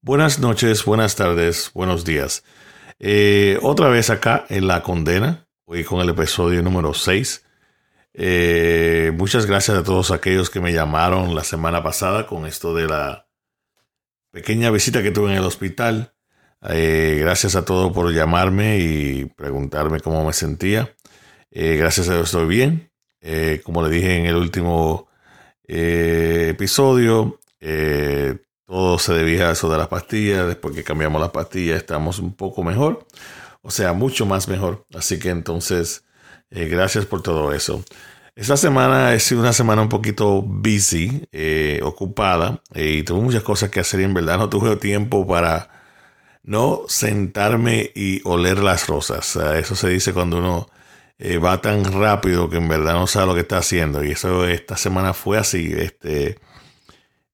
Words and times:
Buenas 0.00 0.38
noches, 0.38 0.84
buenas 0.84 1.16
tardes, 1.16 1.72
buenos 1.74 2.04
días. 2.04 2.44
Eh, 3.00 3.58
otra 3.62 3.88
vez 3.88 4.10
acá 4.10 4.44
en 4.48 4.68
La 4.68 4.84
Condena, 4.84 5.48
hoy 5.64 5.82
con 5.82 6.00
el 6.00 6.08
episodio 6.08 6.62
número 6.62 6.94
6. 6.94 7.44
Eh, 8.14 9.12
muchas 9.16 9.46
gracias 9.46 9.76
a 9.76 9.82
todos 9.82 10.12
aquellos 10.12 10.50
que 10.50 10.60
me 10.60 10.72
llamaron 10.72 11.34
la 11.34 11.42
semana 11.42 11.82
pasada 11.82 12.28
con 12.28 12.46
esto 12.46 12.76
de 12.76 12.86
la 12.86 13.26
pequeña 14.30 14.70
visita 14.70 15.02
que 15.02 15.10
tuve 15.10 15.32
en 15.32 15.38
el 15.38 15.44
hospital. 15.44 16.14
Eh, 16.62 17.18
gracias 17.20 17.56
a 17.56 17.64
todos 17.64 17.92
por 17.92 18.12
llamarme 18.12 18.78
y 18.78 19.24
preguntarme 19.24 19.98
cómo 19.98 20.24
me 20.24 20.32
sentía. 20.32 20.94
gracias 21.50 22.08
a 22.08 22.14
Dios 22.14 22.28
estoy 22.28 22.46
bien. 22.46 22.92
como 23.64 23.82
le 23.82 23.90
dije 23.90 24.16
en 24.16 24.26
el 24.26 24.36
último 24.36 25.08
episodio, 25.66 27.40
todo 28.68 28.98
se 28.98 29.14
debía 29.14 29.48
a 29.48 29.52
eso 29.52 29.70
de 29.70 29.78
las 29.78 29.88
pastillas. 29.88 30.46
Después 30.46 30.74
que 30.74 30.84
cambiamos 30.84 31.20
las 31.22 31.30
pastillas, 31.30 31.78
estamos 31.78 32.18
un 32.18 32.34
poco 32.34 32.62
mejor. 32.62 33.06
O 33.62 33.70
sea, 33.70 33.94
mucho 33.94 34.26
más 34.26 34.46
mejor. 34.48 34.86
Así 34.94 35.18
que 35.18 35.30
entonces, 35.30 36.04
eh, 36.50 36.68
gracias 36.68 37.06
por 37.06 37.22
todo 37.22 37.54
eso. 37.54 37.82
Esta 38.36 38.58
semana 38.58 39.10
ha 39.10 39.18
sido 39.20 39.40
una 39.40 39.54
semana 39.54 39.82
un 39.82 39.88
poquito 39.88 40.42
busy, 40.42 41.26
eh, 41.32 41.80
ocupada, 41.82 42.62
eh, 42.74 42.98
y 42.98 43.02
tuve 43.04 43.22
muchas 43.22 43.42
cosas 43.42 43.70
que 43.70 43.80
hacer 43.80 44.00
y 44.00 44.04
en 44.04 44.14
verdad 44.14 44.38
no 44.38 44.50
tuve 44.50 44.76
tiempo 44.76 45.26
para 45.26 45.70
no 46.42 46.82
sentarme 46.88 47.90
y 47.94 48.20
oler 48.24 48.58
las 48.58 48.86
rosas. 48.86 49.36
eso 49.36 49.76
se 49.76 49.88
dice 49.88 50.12
cuando 50.12 50.38
uno 50.38 50.68
va 51.44 51.60
tan 51.60 51.84
rápido 51.84 52.48
que 52.50 52.58
en 52.58 52.68
verdad 52.68 52.94
no 52.94 53.06
sabe 53.06 53.26
lo 53.26 53.34
que 53.34 53.40
está 53.40 53.58
haciendo. 53.58 54.04
Y 54.04 54.12
eso 54.12 54.46
esta 54.46 54.76
semana 54.76 55.14
fue 55.14 55.38
así. 55.38 55.72
Este, 55.76 56.38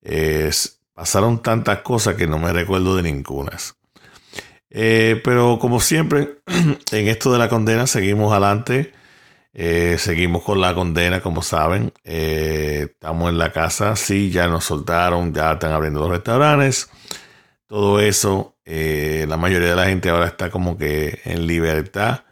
es, 0.02 0.83
Pasaron 0.94 1.42
tantas 1.42 1.80
cosas 1.80 2.14
que 2.14 2.28
no 2.28 2.38
me 2.38 2.52
recuerdo 2.52 2.96
de 2.96 3.02
ninguna. 3.02 3.58
Eh, 4.70 5.20
pero 5.24 5.58
como 5.60 5.80
siempre, 5.80 6.38
en 6.92 7.08
esto 7.08 7.32
de 7.32 7.38
la 7.38 7.48
condena 7.48 7.86
seguimos 7.86 8.32
adelante. 8.32 8.92
Eh, 9.54 9.96
seguimos 9.98 10.42
con 10.44 10.60
la 10.60 10.74
condena, 10.74 11.20
como 11.20 11.42
saben. 11.42 11.92
Eh, 12.04 12.88
estamos 12.92 13.30
en 13.30 13.38
la 13.38 13.52
casa, 13.52 13.96
sí, 13.96 14.30
ya 14.30 14.48
nos 14.48 14.64
soltaron, 14.64 15.34
ya 15.34 15.52
están 15.52 15.72
abriendo 15.72 16.00
los 16.00 16.10
restaurantes. 16.10 16.90
Todo 17.66 18.00
eso, 18.00 18.56
la 18.64 19.36
mayoría 19.36 19.70
de 19.70 19.76
la 19.76 19.86
gente 19.86 20.10
ahora 20.10 20.26
está 20.28 20.50
como 20.50 20.78
que 20.78 21.20
en 21.24 21.46
libertad. 21.46 22.24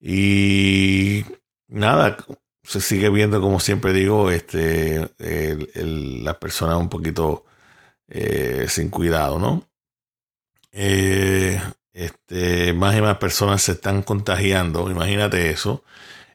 Y 0.00 1.24
nada, 1.68 2.16
se 2.62 2.80
sigue 2.80 3.10
viendo, 3.10 3.40
como 3.40 3.60
siempre 3.60 3.92
digo, 3.92 4.30
este, 4.30 5.10
las 5.18 6.36
personas 6.36 6.76
un 6.78 6.88
poquito 6.88 7.44
eh, 8.10 8.66
sin 8.68 8.90
cuidado, 8.90 9.38
¿no? 9.38 9.68
Eh, 10.72 11.60
este, 11.92 12.72
más 12.72 12.96
y 12.96 13.00
más 13.00 13.18
personas 13.18 13.62
se 13.62 13.72
están 13.72 14.02
contagiando, 14.02 14.90
imagínate 14.90 15.50
eso. 15.50 15.84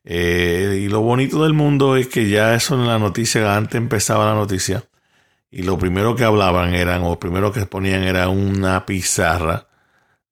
Eh, 0.03 0.81
y 0.83 0.87
lo 0.87 1.01
bonito 1.01 1.43
del 1.43 1.53
mundo 1.53 1.97
es 1.97 2.07
que 2.07 2.29
ya 2.29 2.55
eso 2.55 2.75
en 2.75 2.87
la 2.87 2.99
noticia, 2.99 3.55
antes 3.55 3.75
empezaba 3.75 4.25
la 4.25 4.35
noticia, 4.35 4.85
y 5.51 5.63
lo 5.63 5.77
primero 5.77 6.15
que 6.15 6.23
hablaban 6.23 6.73
eran, 6.75 7.03
o 7.03 7.11
lo 7.11 7.19
primero 7.19 7.51
que 7.51 7.65
ponían 7.65 8.03
era 8.03 8.29
una 8.29 8.85
pizarra 8.85 9.67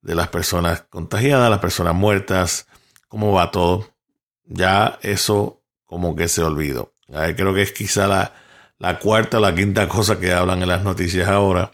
de 0.02 0.14
las 0.14 0.28
personas 0.28 0.84
contagiadas, 0.90 1.50
las 1.50 1.60
personas 1.60 1.94
muertas, 1.94 2.68
cómo 3.08 3.32
va 3.32 3.50
todo. 3.50 3.90
Ya 4.44 4.98
eso 5.02 5.62
como 5.86 6.14
que 6.16 6.28
se 6.28 6.42
olvidó. 6.42 6.94
Creo 7.36 7.54
que 7.54 7.62
es 7.62 7.72
quizá 7.72 8.06
la, 8.06 8.32
la 8.84 8.98
cuarta 8.98 9.40
la 9.40 9.54
quinta 9.54 9.88
cosa 9.88 10.20
que 10.20 10.30
hablan 10.30 10.60
en 10.60 10.68
las 10.68 10.84
noticias 10.84 11.26
ahora. 11.26 11.70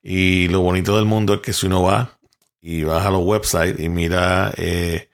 Y 0.00 0.46
lo 0.48 0.60
bonito 0.60 0.94
del 0.94 1.04
mundo 1.04 1.34
es 1.34 1.40
que 1.40 1.52
si 1.52 1.66
uno 1.66 1.82
va 1.82 2.20
y 2.60 2.84
baja 2.84 3.08
a 3.08 3.10
los 3.10 3.24
websites 3.24 3.80
y 3.80 3.88
mira 3.88 4.52
eh, 4.56 5.08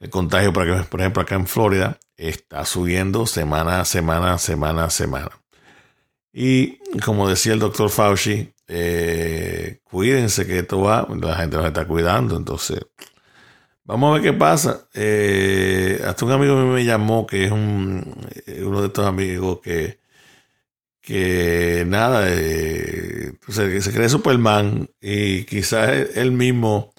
el 0.00 0.08
contagio, 0.08 0.50
por 0.54 0.66
ejemplo, 0.66 1.22
acá 1.22 1.34
en 1.34 1.46
Florida, 1.46 1.98
está 2.16 2.64
subiendo 2.64 3.26
semana 3.26 3.80
a 3.80 3.84
semana, 3.84 4.38
semana 4.38 4.84
a 4.84 4.90
semana. 4.90 5.30
Y 6.32 6.78
como 7.04 7.28
decía 7.28 7.52
el 7.52 7.58
doctor 7.58 7.90
Fauci, 7.90 8.54
eh, 8.66 9.80
cuídense 9.84 10.46
que 10.46 10.60
esto 10.60 10.80
va, 10.80 11.06
la 11.20 11.36
gente 11.36 11.58
nos 11.58 11.66
está 11.66 11.86
cuidando, 11.86 12.34
entonces 12.38 12.80
vamos 13.84 14.08
a 14.10 14.12
ver 14.14 14.22
qué 14.22 14.38
pasa. 14.38 14.88
Eh, 14.94 16.02
hasta 16.06 16.24
un 16.24 16.32
amigo 16.32 16.56
me 16.56 16.82
llamó, 16.82 17.26
que 17.26 17.44
es 17.44 17.52
un, 17.52 18.16
uno 18.64 18.80
de 18.80 18.86
estos 18.86 19.06
amigos 19.06 19.60
que 19.62 20.01
que 21.02 21.84
nada, 21.86 22.26
eh, 22.28 23.32
se, 23.48 23.92
cree 23.92 24.08
Superman 24.08 24.88
y 25.00 25.44
quizás 25.44 25.90
él 26.14 26.30
mismo, 26.32 26.94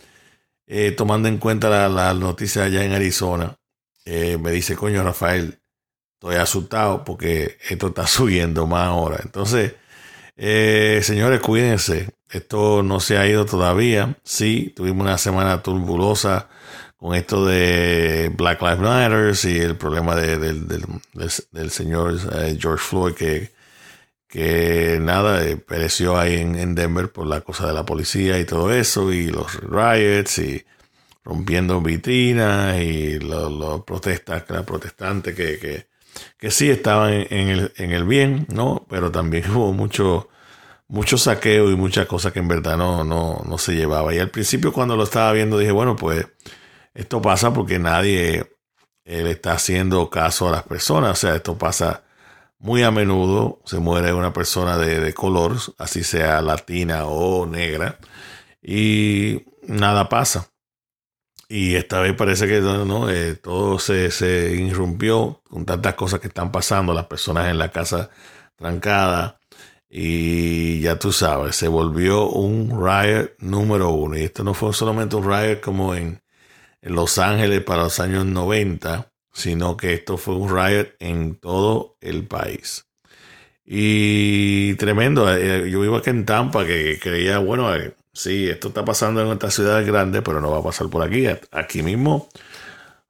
eh, 0.67 0.91
tomando 0.91 1.29
en 1.29 1.37
cuenta 1.37 1.69
la, 1.69 1.87
la, 1.89 2.13
noticia 2.13 2.65
allá 2.65 2.83
en 2.83 2.91
Arizona, 2.91 3.57
eh, 4.05 4.37
me 4.37 4.51
dice, 4.51 4.75
coño 4.75 5.03
Rafael, 5.03 5.59
estoy 6.15 6.35
asustado 6.35 7.03
porque 7.05 7.57
esto 7.69 7.87
está 7.87 8.05
subiendo 8.07 8.67
más 8.67 8.87
ahora. 8.89 9.19
Entonces, 9.23 9.73
señores, 10.35 11.39
cuídense, 11.39 12.09
esto 12.29 12.83
no 12.83 12.99
se 12.99 13.17
ha 13.17 13.27
ido 13.27 13.45
todavía. 13.45 14.17
Sí, 14.23 14.73
tuvimos 14.75 15.03
una 15.05 15.17
semana 15.17 15.63
turbulosa 15.63 16.49
con 16.97 17.15
esto 17.15 17.45
de 17.45 18.31
Black 18.35 18.61
Lives 18.61 18.79
Matter 18.79 19.35
y 19.45 19.59
el 19.59 19.77
problema 19.77 20.15
de, 20.15 20.37
del, 20.37 20.67
del, 21.51 21.71
señor 21.71 22.19
George 22.59 22.83
Floyd 22.83 23.13
que 23.13 23.62
que 24.33 24.97
nada, 24.99 25.45
eh, 25.45 25.57
pereció 25.57 26.17
ahí 26.17 26.37
en, 26.37 26.73
Denver 26.73 27.11
por 27.11 27.27
la 27.27 27.41
cosa 27.41 27.67
de 27.67 27.73
la 27.73 27.85
policía 27.85 28.39
y 28.39 28.45
todo 28.45 28.73
eso, 28.73 29.13
y 29.13 29.27
los 29.27 29.61
riots 29.61 30.39
y 30.39 30.65
rompiendo 31.23 31.79
vitrinas 31.81 32.81
y 32.81 33.19
los, 33.19 33.83
protestas, 33.83 34.43
los 34.49 34.65
protestantes 34.65 35.35
que, 35.35 35.59
que, 35.59 35.87
que, 36.35 36.49
sí 36.49 36.67
estaban 36.71 37.13
en, 37.13 37.49
el, 37.49 37.73
en 37.77 37.91
el 37.91 38.05
bien, 38.05 38.47
¿no? 38.51 38.87
Pero 38.89 39.11
también 39.11 39.51
hubo 39.55 39.71
mucho, 39.71 40.29
mucho 40.87 41.19
saqueo 41.19 41.69
y 41.69 41.75
muchas 41.75 42.07
cosas 42.07 42.33
que 42.33 42.39
en 42.39 42.47
verdad 42.47 42.75
no, 42.75 43.03
no, 43.03 43.43
no 43.47 43.57
se 43.59 43.75
llevaba. 43.75 44.15
Y 44.15 44.17
al 44.17 44.31
principio 44.31 44.73
cuando 44.73 44.95
lo 44.95 45.03
estaba 45.03 45.31
viendo 45.31 45.59
dije, 45.59 45.71
bueno, 45.71 45.95
pues 45.95 46.25
esto 46.95 47.21
pasa 47.21 47.53
porque 47.53 47.77
nadie 47.77 48.51
eh, 49.05 49.23
le 49.23 49.29
está 49.29 49.51
haciendo 49.53 50.09
caso 50.09 50.47
a 50.47 50.51
las 50.53 50.63
personas, 50.63 51.11
o 51.11 51.15
sea, 51.15 51.35
esto 51.35 51.55
pasa 51.55 52.02
muy 52.63 52.81
a 52.83 52.91
menudo 52.91 53.59
se 53.65 53.79
muere 53.79 54.13
una 54.13 54.31
persona 54.31 54.77
de, 54.77 55.13
color, 55.13 55.57
así 55.77 56.03
sea 56.03 56.41
latina 56.41 57.05
o 57.07 57.45
negra, 57.45 57.99
y 58.61 59.43
nada 59.67 60.07
pasa. 60.07 60.49
Y 61.49 61.75
esta 61.75 61.99
vez 61.99 62.15
parece 62.15 62.47
que 62.47 62.61
no, 62.61 63.09
eh, 63.09 63.35
todo 63.35 63.79
se, 63.79 64.11
se, 64.11 64.53
irrumpió 64.55 65.41
con 65.49 65.65
tantas 65.65 65.95
cosas 65.95 66.21
que 66.21 66.27
están 66.27 66.51
pasando, 66.53 66.93
las 66.93 67.07
personas 67.07 67.49
en 67.49 67.57
la 67.57 67.69
casa 67.69 68.09
trancada. 68.55 69.39
Y 69.89 70.79
ya 70.81 70.97
tú 70.97 71.11
sabes, 71.11 71.55
se 71.57 71.67
volvió 71.67 72.29
un 72.29 72.69
riot 72.71 73.31
número 73.39 73.91
uno. 73.91 74.17
Y 74.17 74.23
esto 74.23 74.43
no 74.43 74.53
fue 74.53 74.73
solamente 74.73 75.17
un 75.17 75.29
riot 75.29 75.61
como 75.61 75.95
en, 75.95 76.23
en 76.81 76.95
Los 76.95 77.17
Ángeles 77.17 77.61
para 77.63 77.83
los 77.83 77.99
años 77.99 78.25
90, 78.25 79.12
sino 79.33 79.75
que 79.75 79.93
esto 79.93 80.17
fue 80.17 80.35
un 80.35 80.49
riot 80.49 80.95
en 80.99 81.35
todo 81.35 81.97
el 82.01 82.25
país. 82.27 82.85
Y 83.65 84.75
tremendo, 84.75 85.33
eh, 85.33 85.69
yo 85.69 85.81
vivo 85.81 85.97
aquí 85.97 86.09
en 86.09 86.25
Tampa 86.25 86.65
que 86.65 86.99
creía, 87.01 87.39
bueno, 87.39 87.73
eh, 87.75 87.95
sí, 88.13 88.47
esto 88.49 88.69
está 88.69 88.85
pasando 88.85 89.21
en 89.21 89.27
otras 89.27 89.53
ciudades 89.55 89.87
grandes, 89.87 90.21
pero 90.23 90.41
no 90.41 90.51
va 90.51 90.59
a 90.59 90.63
pasar 90.63 90.89
por 90.89 91.03
aquí. 91.03 91.25
Aquí 91.51 91.81
mismo 91.81 92.29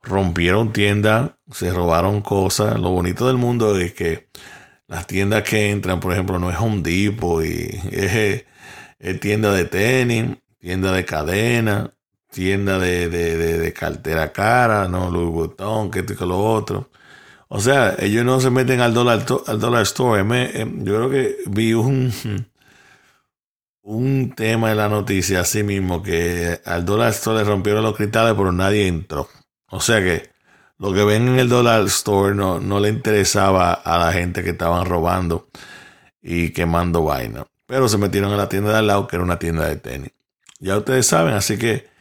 rompieron 0.03 0.73
tiendas, 0.73 1.31
se 1.51 1.71
robaron 1.73 2.21
cosas. 2.21 2.79
Lo 2.79 2.91
bonito 2.91 3.27
del 3.27 3.37
mundo 3.37 3.77
es 3.77 3.93
que 3.93 4.29
las 4.87 5.07
tiendas 5.07 5.43
que 5.43 5.71
entran, 5.71 5.99
por 5.99 6.13
ejemplo, 6.13 6.39
no 6.39 6.51
es 6.51 6.57
Home 6.59 6.81
Depot 6.83 7.43
y 7.43 7.79
es, 7.91 8.45
es 8.99 9.19
tienda 9.19 9.53
de 9.53 9.65
tenis, 9.65 10.37
tienda 10.59 10.91
de 10.93 11.05
cadena, 11.05 11.93
tienda 12.33 12.79
de, 12.79 13.07
de, 13.09 13.37
de, 13.59 13.73
cartera 13.73 14.33
cara, 14.33 14.87
¿no? 14.87 15.09
Louis 15.11 15.31
Vuitton, 15.31 15.91
que 15.91 15.99
esto 15.99 16.13
y 16.13 16.15
que 16.17 16.25
lo 16.25 16.39
otro. 16.39 16.89
O 17.47 17.59
sea, 17.61 17.95
ellos 17.99 18.25
no 18.25 18.39
se 18.41 18.49
meten 18.49 18.81
al 18.81 18.93
dólar, 18.93 19.25
al 19.47 19.59
dollar 19.59 19.83
store. 19.83 20.21
Em, 20.21 20.83
yo 20.83 20.95
creo 20.95 21.09
que 21.09 21.37
vi 21.47 21.73
un, 21.73 22.11
un 23.83 24.33
tema 24.35 24.71
en 24.71 24.77
la 24.77 24.89
noticia 24.89 25.41
así 25.41 25.63
mismo, 25.63 26.01
que 26.01 26.59
al 26.65 26.85
dólar 26.85 27.11
store 27.11 27.39
le 27.39 27.43
rompieron 27.45 27.83
los 27.83 27.95
cristales, 27.95 28.33
pero 28.35 28.51
nadie 28.51 28.87
entró. 28.87 29.29
O 29.69 29.79
sea 29.79 30.01
que 30.01 30.31
lo 30.79 30.93
que 30.93 31.03
ven 31.03 31.27
en 31.27 31.39
el 31.39 31.49
dollar 31.49 31.83
store 31.85 32.35
no, 32.35 32.59
no 32.59 32.79
le 32.79 32.89
interesaba 32.89 33.73
a 33.73 33.97
la 33.99 34.11
gente 34.13 34.43
que 34.43 34.51
estaban 34.51 34.85
robando 34.85 35.47
y 36.21 36.49
quemando 36.51 37.03
vaina. 37.03 37.45
Pero 37.67 37.87
se 37.87 37.97
metieron 37.97 38.31
en 38.31 38.37
la 38.37 38.49
tienda 38.49 38.71
de 38.71 38.77
al 38.79 38.87
lado, 38.87 39.07
que 39.07 39.15
era 39.15 39.23
una 39.23 39.39
tienda 39.39 39.67
de 39.67 39.75
tenis. 39.77 40.11
Ya 40.59 40.77
ustedes 40.77 41.05
saben, 41.05 41.33
así 41.35 41.57
que 41.57 41.92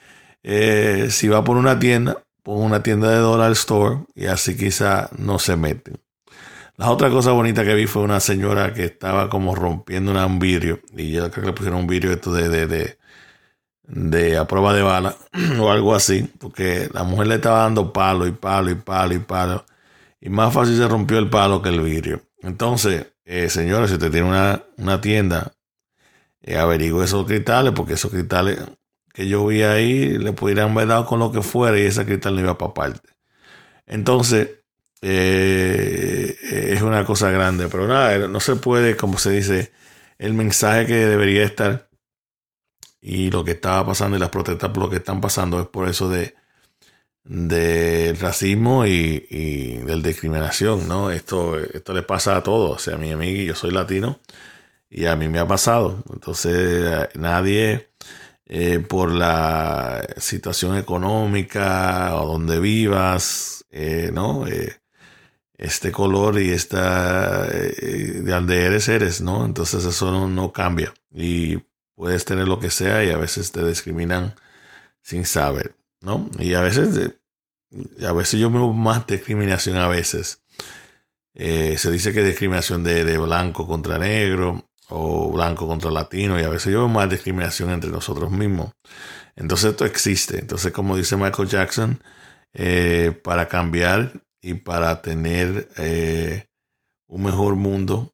eh, 0.43 1.09
si 1.11 1.29
va 1.29 1.45
por 1.45 1.57
una 1.57 1.79
tienda, 1.79 2.23
pon 2.43 2.63
una 2.63 2.83
tienda 2.83 3.11
de 3.11 3.19
dollar 3.19 3.53
store 3.53 4.05
y 4.15 4.27
así 4.27 4.57
quizá 4.57 5.09
no 5.17 5.39
se 5.39 5.57
meten. 5.57 6.01
La 6.77 6.91
otra 6.91 7.11
cosa 7.11 7.33
bonita 7.33 7.65
que 7.65 7.75
vi 7.75 7.87
fue 7.87 8.03
una 8.03 8.19
señora 8.19 8.73
que 8.73 8.85
estaba 8.85 9.29
como 9.29 9.55
rompiendo 9.55 10.13
un 10.27 10.39
vidrio. 10.39 10.81
Y 10.97 11.13
yo 11.13 11.31
creo 11.31 11.43
que 11.43 11.51
le 11.51 11.53
pusieron 11.53 11.81
un 11.81 11.87
vidrio 11.87 12.13
esto 12.13 12.33
de, 12.33 12.49
de, 12.49 12.67
de, 12.67 12.99
de 13.85 14.37
a 14.39 14.47
prueba 14.47 14.75
de 14.75 14.83
bala 14.83 15.15
o 15.61 15.71
algo 15.71 15.95
así. 15.95 16.29
Porque 16.39 16.89
la 16.93 17.05
mujer 17.05 17.29
le 17.29 17.35
estaba 17.37 17.61
dando 17.61 17.93
palo 17.93 18.27
y 18.27 18.33
palo 18.33 18.71
y 18.71 18.75
palo 18.75 19.15
y 19.15 19.19
palo. 19.19 19.65
Y 20.21 20.31
más 20.31 20.53
fácil 20.53 20.77
se 20.77 20.89
rompió 20.89 21.19
el 21.19 21.31
palo 21.31 21.63
que 21.63 21.69
el 21.69 21.83
vidrio. 21.83 22.23
Entonces, 22.41 23.07
eh, 23.25 23.49
señores, 23.51 23.91
si 23.91 23.95
usted 23.95 24.11
tiene 24.11 24.29
una, 24.29 24.63
una 24.79 25.01
tienda, 25.01 25.53
eh, 26.43 26.57
esos 27.05 27.27
cristales, 27.27 27.73
porque 27.75 27.95
esos 27.95 28.11
cristales 28.11 28.59
que 29.13 29.29
yo 29.29 29.47
vi 29.47 29.63
ahí 29.63 30.19
le 30.19 30.33
pudieran 30.33 30.73
haber 30.73 30.89
dado 30.89 31.07
con 31.07 31.19
lo 31.21 31.33
que 31.33 31.43
fuera 31.43 31.79
y 31.79 31.83
ese 31.83 32.05
cristal 32.07 32.35
no 32.35 32.43
iba 32.43 32.59
para 32.59 32.75
parte. 32.75 33.11
Entonces, 33.87 34.51
eh, 35.03 36.37
es 36.73 36.83
una 36.83 37.05
cosa 37.05 37.31
grande, 37.31 37.69
pero 37.69 37.87
nada, 37.89 38.29
no 38.29 38.41
se 38.41 38.57
puede, 38.57 38.97
como 38.97 39.19
se 39.19 39.31
dice, 39.33 39.73
el 40.19 40.35
mensaje 40.35 40.87
que 40.87 40.95
debería 40.95 41.45
estar 41.45 41.89
y 43.01 43.31
lo 43.31 43.45
que 43.45 43.53
estaba 43.53 43.87
pasando 43.87 44.17
y 44.17 44.21
las 44.21 44.31
protestas 44.31 44.71
por 44.71 44.85
lo 44.85 44.91
que 44.91 44.97
están 44.97 45.21
pasando 45.21 45.61
es 45.61 45.67
por 45.69 45.89
eso 45.89 46.09
de 46.09 46.35
del 47.25 48.19
racismo 48.19 48.87
y, 48.87 49.27
y 49.31 49.77
de 49.79 50.03
discriminación, 50.03 50.89
¿no? 50.89 51.11
Esto, 51.11 51.59
esto 51.59 51.95
le 51.95 52.03
pasa 52.03 52.37
a 52.37 52.43
todos. 52.43 52.77
O 52.77 52.79
sea, 52.79 52.95
a 52.97 52.99
mi 52.99 53.13
amigo, 53.13 53.43
yo 53.43 53.55
soy 53.55 53.71
latino 53.71 54.21
y 54.91 55.07
a 55.07 55.17
mí 55.17 55.29
me 55.29 55.39
ha 55.39 55.47
pasado. 55.47 56.03
Entonces, 56.13 57.09
nadie 57.15 57.92
eh, 58.47 58.81
por 58.81 59.11
la 59.13 60.07
situación 60.19 60.77
económica 60.77 62.17
o 62.17 62.27
donde 62.27 62.61
vivas, 62.61 63.65
eh, 63.71 64.11
¿no? 64.13 64.47
Eh, 64.47 64.81
este 65.59 65.93
color 65.93 66.41
y 66.41 66.51
esta 66.51 67.47
de 67.47 68.23
donde 68.23 68.65
eres, 68.65 68.89
eres, 68.89 69.21
¿no? 69.21 69.45
Entonces 69.45 69.85
eso 69.85 70.29
no, 70.29 70.53
cambia 70.53 70.93
y 71.15 71.59
puedes 71.95 72.25
tener 72.25 72.49
lo 72.49 72.59
que 72.59 72.71
sea 72.71 73.05
y 73.05 73.11
a 73.11 73.17
veces 73.17 73.53
te 73.53 73.65
discriminan 73.65 74.35
sin 75.03 75.25
saber. 75.25 75.77
¿no? 76.03 76.29
Y 76.39 76.55
a 76.55 76.61
veces, 76.61 77.13
a 78.07 78.13
veces 78.13 78.41
yo 78.41 78.51
veo 78.51 78.73
más 78.73 79.07
discriminación 79.07 79.77
a 79.77 79.89
veces. 79.89 80.43
Eh, 81.35 81.79
se 81.79 81.91
dice 81.91 82.13
que 82.13 82.23
discriminación 82.23 82.85
de, 82.85 83.17
blanco 83.19 83.67
contra 83.67 83.99
negro 83.99 84.69
o 84.95 85.31
blanco 85.33 85.67
contra 85.67 85.91
latino 85.91 86.39
y 86.39 86.43
a 86.43 86.51
veces 86.51 86.73
yo 86.73 86.81
veo 86.81 86.89
más 86.89 87.09
discriminación 87.09 87.71
entre 87.71 87.91
nosotros 87.91 88.31
mismos. 88.31 88.73
Entonces 89.37 89.71
esto 89.71 89.87
existe. 89.87 90.39
Entonces 90.39 90.73
como 90.73 90.97
dice 90.97 91.17
Michael 91.17 91.49
Jackson, 91.49 92.03
eh, 92.53 93.19
para 93.25 93.49
cambiar 93.49 94.23
y 94.43 94.55
para 94.55 95.01
tener 95.01 95.71
eh, 95.79 96.47
un 97.07 97.23
mejor 97.23 97.57
mundo, 97.57 98.13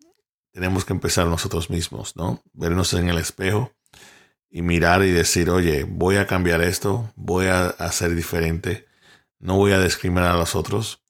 tenemos 0.52 0.84
que 0.84 0.92
empezar 0.92 1.26
nosotros 1.26 1.68
mismos, 1.68 2.14
¿no? 2.14 2.42
Vernos 2.52 2.94
en 2.94 3.08
el 3.08 3.18
espejo 3.18 3.72
y 4.48 4.62
mirar 4.62 5.02
y 5.02 5.10
decir, 5.10 5.50
oye, 5.50 5.84
voy 5.84 6.16
a 6.16 6.26
cambiar 6.28 6.62
esto, 6.62 7.12
voy 7.16 7.46
a 7.46 7.66
hacer 7.66 8.14
diferente, 8.14 8.86
no 9.40 9.56
voy 9.56 9.72
a 9.72 9.80
discriminar 9.80 10.30
a 10.30 10.36
los 10.36 10.54
otros 10.54 11.04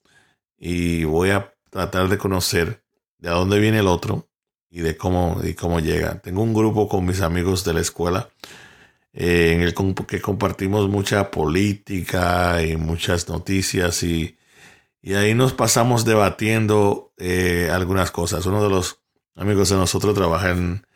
y 0.57 1.05
voy 1.05 1.31
a 1.31 1.55
tratar 1.71 2.09
de 2.09 2.17
conocer 2.17 2.83
de 3.19 3.29
dónde 3.29 3.59
viene 3.59 3.81
el 3.81 3.89
otro 3.89 4.28
y 4.71 4.81
de 4.81 4.97
cómo, 4.97 5.41
y 5.43 5.55
cómo 5.55 5.81
llega. 5.81 6.19
Tengo 6.21 6.43
un 6.43 6.55
grupo 6.55 6.89
con 6.89 7.07
mis 7.07 7.21
amigos 7.21 7.65
de 7.65 7.75
la 7.75 7.81
escuela 7.81 8.31
eh, 9.13 9.53
en 9.53 9.63
el 9.63 9.75
que 10.07 10.21
compartimos 10.21 10.89
mucha 10.89 11.31
política 11.31 12.63
y 12.63 12.77
muchas 12.77 13.29
noticias 13.29 14.03
y, 14.03 14.39
y 15.03 15.15
ahí 15.15 15.35
nos 15.35 15.55
pasamos 15.55 16.05
debatiendo 16.05 17.13
eh, 17.17 17.71
algunas 17.73 18.11
cosas. 18.11 18.47
Uno 18.47 18.63
de 18.63 18.71
los 18.71 19.01
amigos 19.35 19.71
de 19.71 19.77
nosotros 19.77 20.15
trabaja 20.15 20.51
en 20.51 20.87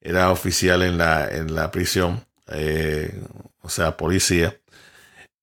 era 0.00 0.30
oficial 0.30 0.82
en 0.82 0.98
la, 0.98 1.28
en 1.28 1.54
la 1.54 1.70
prisión, 1.70 2.24
eh, 2.48 3.22
o 3.60 3.68
sea, 3.68 3.96
policía. 3.96 4.58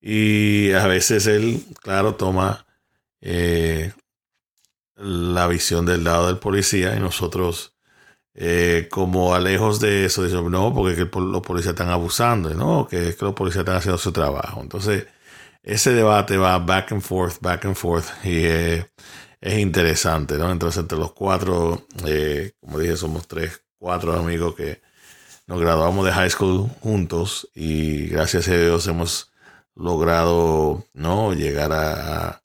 Y 0.02 0.72
a 0.74 0.88
veces 0.88 1.28
él, 1.28 1.64
claro, 1.82 2.16
toma 2.16 2.66
la 4.96 5.48
visión 5.48 5.86
del 5.86 6.04
lado 6.04 6.28
del 6.28 6.38
policía 6.38 6.96
y 6.96 7.00
nosotros, 7.00 7.77
eh, 8.38 8.88
como 8.90 9.36
a 9.36 9.40
lejos 9.40 9.80
de 9.80 10.06
eso, 10.06 10.24
decimos, 10.24 10.50
no, 10.52 10.74
porque 10.74 11.10
los 11.14 11.42
policías 11.42 11.74
están 11.74 11.90
abusando, 11.90 12.54
no, 12.54 12.88
que, 12.88 13.16
que 13.16 13.26
los 13.26 13.34
policías 13.34 13.62
están 13.62 13.78
haciendo 13.78 13.98
su 13.98 14.12
trabajo. 14.14 14.62
Entonces, 14.62 15.08
ese 15.64 15.92
debate 15.94 16.38
va 16.38 16.60
back 16.60 16.94
and 16.94 17.02
forth, 17.02 17.42
back 17.42 17.66
and 17.66 17.76
forth, 17.76 18.06
y 18.24 18.46
es 18.46 19.60
interesante, 19.60 20.38
¿no? 20.38 20.52
Entonces, 20.52 20.82
entre 20.82 20.98
los 20.98 21.12
cuatro, 21.14 21.86
como 22.62 22.80
dije, 22.80 22.96
somos 22.96 23.28
tres 23.28 23.62
cuatro 23.80 24.14
amigos 24.14 24.56
que 24.56 24.82
nos 25.46 25.60
graduamos 25.62 26.06
de 26.06 26.12
high 26.12 26.30
school 26.30 26.70
juntos 26.82 27.50
y 27.54 28.08
gracias 28.08 28.48
a 28.48 28.58
Dios 28.58 28.88
hemos 28.88 29.32
logrado 29.76 30.86
no 30.94 31.34
llegar 31.34 31.72
a, 31.72 32.44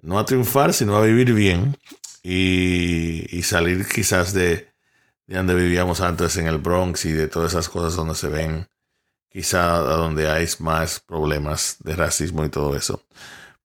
no 0.00 0.18
a 0.18 0.24
triunfar 0.24 0.72
sino 0.72 0.96
a 0.96 1.02
vivir 1.02 1.32
bien 1.32 1.76
y, 2.22 3.42
salir 3.42 3.86
quizás 3.86 4.34
de, 4.34 4.68
de, 5.28 5.36
donde 5.36 5.54
vivíamos 5.54 6.00
antes 6.00 6.36
en 6.38 6.48
el 6.48 6.58
Bronx 6.58 7.04
y 7.04 7.12
de 7.12 7.28
todas 7.28 7.52
esas 7.52 7.68
cosas 7.68 7.94
donde 7.94 8.16
se 8.16 8.28
ven 8.28 8.68
quizá 9.30 9.78
donde 9.78 10.28
hay 10.28 10.46
más 10.58 11.00
problemas 11.00 11.76
de 11.80 11.94
racismo 11.94 12.44
y 12.44 12.48
todo 12.48 12.76
eso. 12.76 13.04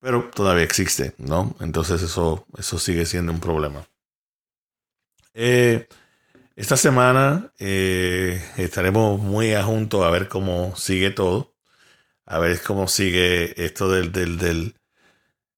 Pero 0.00 0.30
todavía 0.30 0.64
existe 0.64 1.14
no 1.18 1.56
entonces 1.60 2.02
eso 2.02 2.46
eso 2.58 2.78
sigue 2.78 3.06
siendo 3.06 3.32
un 3.32 3.40
problema. 3.40 3.86
Eh, 5.34 5.88
esta 6.56 6.76
semana 6.76 7.52
eh, 7.58 8.40
estaremos 8.56 9.20
muy 9.20 9.54
juntos 9.56 10.04
a 10.04 10.10
ver 10.10 10.28
cómo 10.28 10.76
sigue 10.76 11.10
todo, 11.10 11.54
a 12.26 12.38
ver 12.38 12.60
cómo 12.62 12.86
sigue 12.86 13.64
esto 13.64 13.90
del, 13.90 14.12
del, 14.12 14.38
del, 14.38 14.76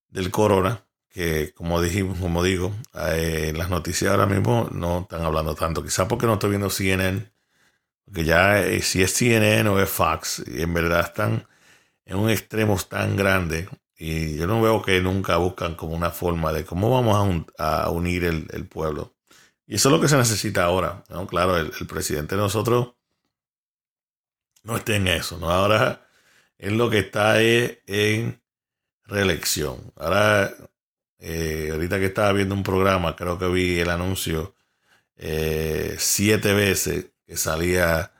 del 0.09 0.31
corona, 0.31 0.86
que 1.17 1.55
como 1.55 1.81
dijimos, 1.81 2.19
como 2.19 2.43
digo, 2.43 2.75
eh, 2.93 3.55
las 3.57 3.71
noticias 3.71 4.11
ahora 4.11 4.27
mismo 4.27 4.69
no 4.71 5.01
están 5.01 5.23
hablando 5.23 5.55
tanto, 5.55 5.83
quizás 5.83 6.07
porque 6.09 6.27
no 6.27 6.35
estoy 6.35 6.51
viendo 6.51 6.69
CNN, 6.69 7.33
porque 8.05 8.25
ya 8.27 8.61
eh, 8.61 8.83
si 8.83 9.03
es 9.03 9.15
CNN 9.15 9.67
o 9.71 9.81
es 9.81 9.89
Fox, 9.89 10.43
en 10.47 10.75
verdad 10.75 11.01
están 11.01 11.49
en 12.05 12.19
un 12.19 12.29
extremo 12.29 12.77
tan 12.87 13.17
grande 13.17 13.67
y 13.97 14.37
yo 14.37 14.47
no 14.47 14.61
veo 14.61 14.83
que 14.83 15.01
nunca 15.01 15.39
buscan 15.39 15.75
como 15.75 15.97
una 15.97 16.11
forma 16.11 16.53
de 16.53 16.67
cómo 16.67 16.91
vamos 16.91 17.47
a, 17.57 17.89
unir 17.89 18.25
el, 18.25 18.67
pueblo. 18.67 19.17
Y 19.67 19.77
eso 19.77 19.89
es 19.89 19.95
lo 19.95 20.01
que 20.03 20.09
se 20.09 20.19
necesita 20.19 20.65
ahora. 20.65 21.03
Claro, 21.29 21.57
el, 21.57 21.71
presidente 21.89 22.37
de 22.37 22.43
nosotros 22.43 22.95
no 24.65 24.77
está 24.77 24.97
en 24.97 25.09
eso. 25.09 25.39
¿no? 25.39 25.51
Ahora 25.51 26.07
es 26.59 26.73
lo 26.73 26.91
que 26.91 26.99
está 26.99 27.41
en 27.41 28.43
reelección. 29.07 29.95
Ahora, 29.97 30.53
eh, 31.19 31.71
ahorita 31.73 31.99
que 31.99 32.07
estaba 32.07 32.33
viendo 32.33 32.55
un 32.55 32.63
programa, 32.63 33.17
creo 33.17 33.39
que 33.39 33.49
vi 33.49 33.79
el 33.81 33.91
anuncio 33.91 34.55
eh, 35.17 35.97
siete 35.99 36.53
veces 36.55 37.07
que 37.27 37.37
salía 37.37 38.13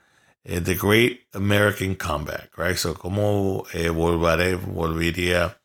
eh, 0.43 0.61
The 0.61 0.75
Great 0.75 1.19
American 1.33 1.95
Comeback, 1.95 2.57
right? 2.57 2.77
So, 2.77 2.93
cómo 2.95 3.65
volveré, 3.93 4.55
volvería, 4.55 5.61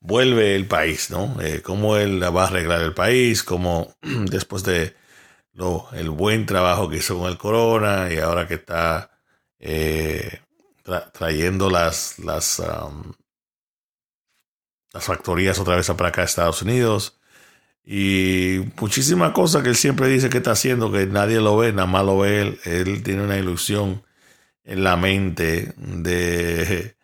vuelve 0.00 0.56
el 0.56 0.66
país, 0.66 1.10
¿no? 1.10 1.36
cómo 1.62 1.96
él 1.96 2.22
va 2.22 2.44
a 2.44 2.46
arreglar 2.48 2.82
el 2.82 2.94
país, 2.94 3.42
cómo 3.42 3.96
después 4.02 4.64
de 4.64 4.94
lo, 5.54 5.88
el 5.92 6.10
buen 6.10 6.46
trabajo 6.46 6.88
que 6.88 6.98
hizo 6.98 7.18
con 7.18 7.28
el 7.28 7.38
Corona 7.38 8.08
y 8.12 8.18
ahora 8.18 8.46
que 8.46 8.54
está 8.54 9.10
eh, 9.58 10.40
trayendo 11.12 11.70
las, 11.70 12.18
las, 12.18 12.58
um, 12.58 13.12
las 14.92 15.04
factorías 15.04 15.58
otra 15.58 15.76
vez 15.76 15.88
para 15.88 16.08
acá 16.10 16.22
a 16.22 16.24
Estados 16.26 16.62
Unidos. 16.62 17.18
Y 17.84 18.60
muchísimas 18.80 19.32
cosas 19.32 19.62
que 19.62 19.70
él 19.70 19.76
siempre 19.76 20.08
dice 20.08 20.30
que 20.30 20.38
está 20.38 20.52
haciendo, 20.52 20.92
que 20.92 21.06
nadie 21.06 21.40
lo 21.40 21.56
ve, 21.56 21.72
nada 21.72 21.86
más 21.86 22.04
lo 22.04 22.18
ve 22.18 22.42
él. 22.42 22.60
Él 22.64 23.02
tiene 23.02 23.24
una 23.24 23.38
ilusión 23.38 24.04
en 24.64 24.84
la 24.84 24.96
mente 24.96 25.74
de, 25.76 26.94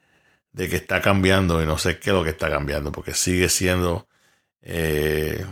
de 0.52 0.68
que 0.68 0.76
está 0.76 1.00
cambiando 1.02 1.62
y 1.62 1.66
no 1.66 1.78
sé 1.78 1.99
qué 1.99 2.11
es 2.11 2.16
lo 2.16 2.25
que 2.25 2.30
está 2.30 2.50
cambiando, 2.50 2.92
porque 2.92 3.14
sigue 3.14 3.49
siendo 3.49 4.09
eh, 4.62 5.45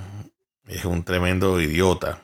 es 0.67 0.85
un 0.85 1.05
tremendo 1.05 1.61
idiota. 1.61 2.23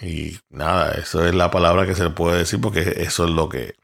Y 0.00 0.38
nada, 0.50 0.92
eso 0.94 1.26
es 1.26 1.34
la 1.34 1.50
palabra 1.50 1.86
que 1.86 1.94
se 1.94 2.04
le 2.04 2.10
puede 2.10 2.38
decir 2.38 2.60
porque 2.60 2.80
eso 2.98 3.24
es 3.24 3.30
lo 3.30 3.48
que... 3.48 3.74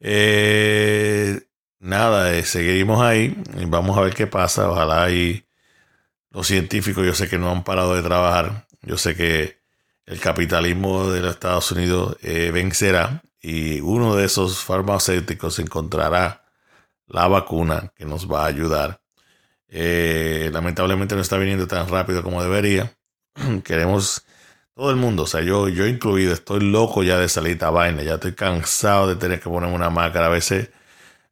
Eh, 0.00 1.40
nada, 1.84 2.34
eh, 2.34 2.44
seguimos 2.44 3.02
ahí 3.02 3.36
y 3.58 3.66
vamos 3.66 3.96
a 3.98 4.00
ver 4.02 4.14
qué 4.14 4.26
pasa. 4.26 4.70
Ojalá 4.70 5.10
y 5.10 5.46
los 6.30 6.46
científicos, 6.46 7.04
yo 7.06 7.14
sé 7.14 7.28
que 7.28 7.38
no 7.38 7.50
han 7.50 7.64
parado 7.64 7.94
de 7.94 8.02
trabajar. 8.02 8.66
Yo 8.82 8.98
sé 8.98 9.14
que 9.16 9.60
el 10.06 10.20
capitalismo 10.20 11.10
de 11.10 11.20
los 11.20 11.34
Estados 11.34 11.70
Unidos 11.72 12.16
eh, 12.22 12.50
vencerá 12.52 13.22
y 13.40 13.80
uno 13.80 14.16
de 14.16 14.24
esos 14.26 14.64
farmacéuticos 14.64 15.58
encontrará 15.58 16.44
la 17.06 17.28
vacuna 17.28 17.92
que 17.96 18.04
nos 18.06 18.30
va 18.30 18.44
a 18.44 18.46
ayudar. 18.46 19.00
lamentablemente 19.68 21.14
no 21.14 21.20
está 21.22 21.36
viniendo 21.38 21.66
tan 21.66 21.88
rápido 21.88 22.22
como 22.22 22.42
debería 22.42 22.92
queremos, 23.64 24.24
todo 24.74 24.90
el 24.90 24.96
mundo, 24.96 25.24
o 25.24 25.26
sea, 25.26 25.40
yo, 25.42 25.68
yo 25.68 25.86
incluido, 25.86 26.32
estoy 26.32 26.60
loco 26.60 27.02
ya 27.02 27.18
de 27.18 27.28
salir 27.28 27.52
esta 27.52 27.70
vaina, 27.70 28.02
ya 28.02 28.14
estoy 28.14 28.34
cansado 28.34 29.08
de 29.08 29.16
tener 29.16 29.40
que 29.40 29.48
ponerme 29.48 29.74
una 29.74 29.90
máscara. 29.90 30.26
A 30.26 30.30
veces 30.30 30.70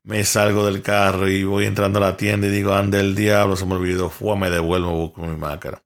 me 0.04 0.24
salgo 0.24 0.66
del 0.66 0.82
carro 0.82 1.28
y 1.28 1.44
voy 1.44 1.66
entrando 1.66 1.98
a 1.98 2.02
la 2.02 2.16
tienda 2.16 2.46
y 2.46 2.50
digo, 2.50 2.74
ande 2.74 3.00
el 3.00 3.14
diablo, 3.14 3.56
se 3.56 3.66
me 3.66 3.74
olvidó, 3.74 4.10
fue, 4.10 4.36
me 4.36 4.50
devuelvo, 4.50 4.92
busco 4.92 5.22
mi 5.22 5.36
máscara. 5.36 5.82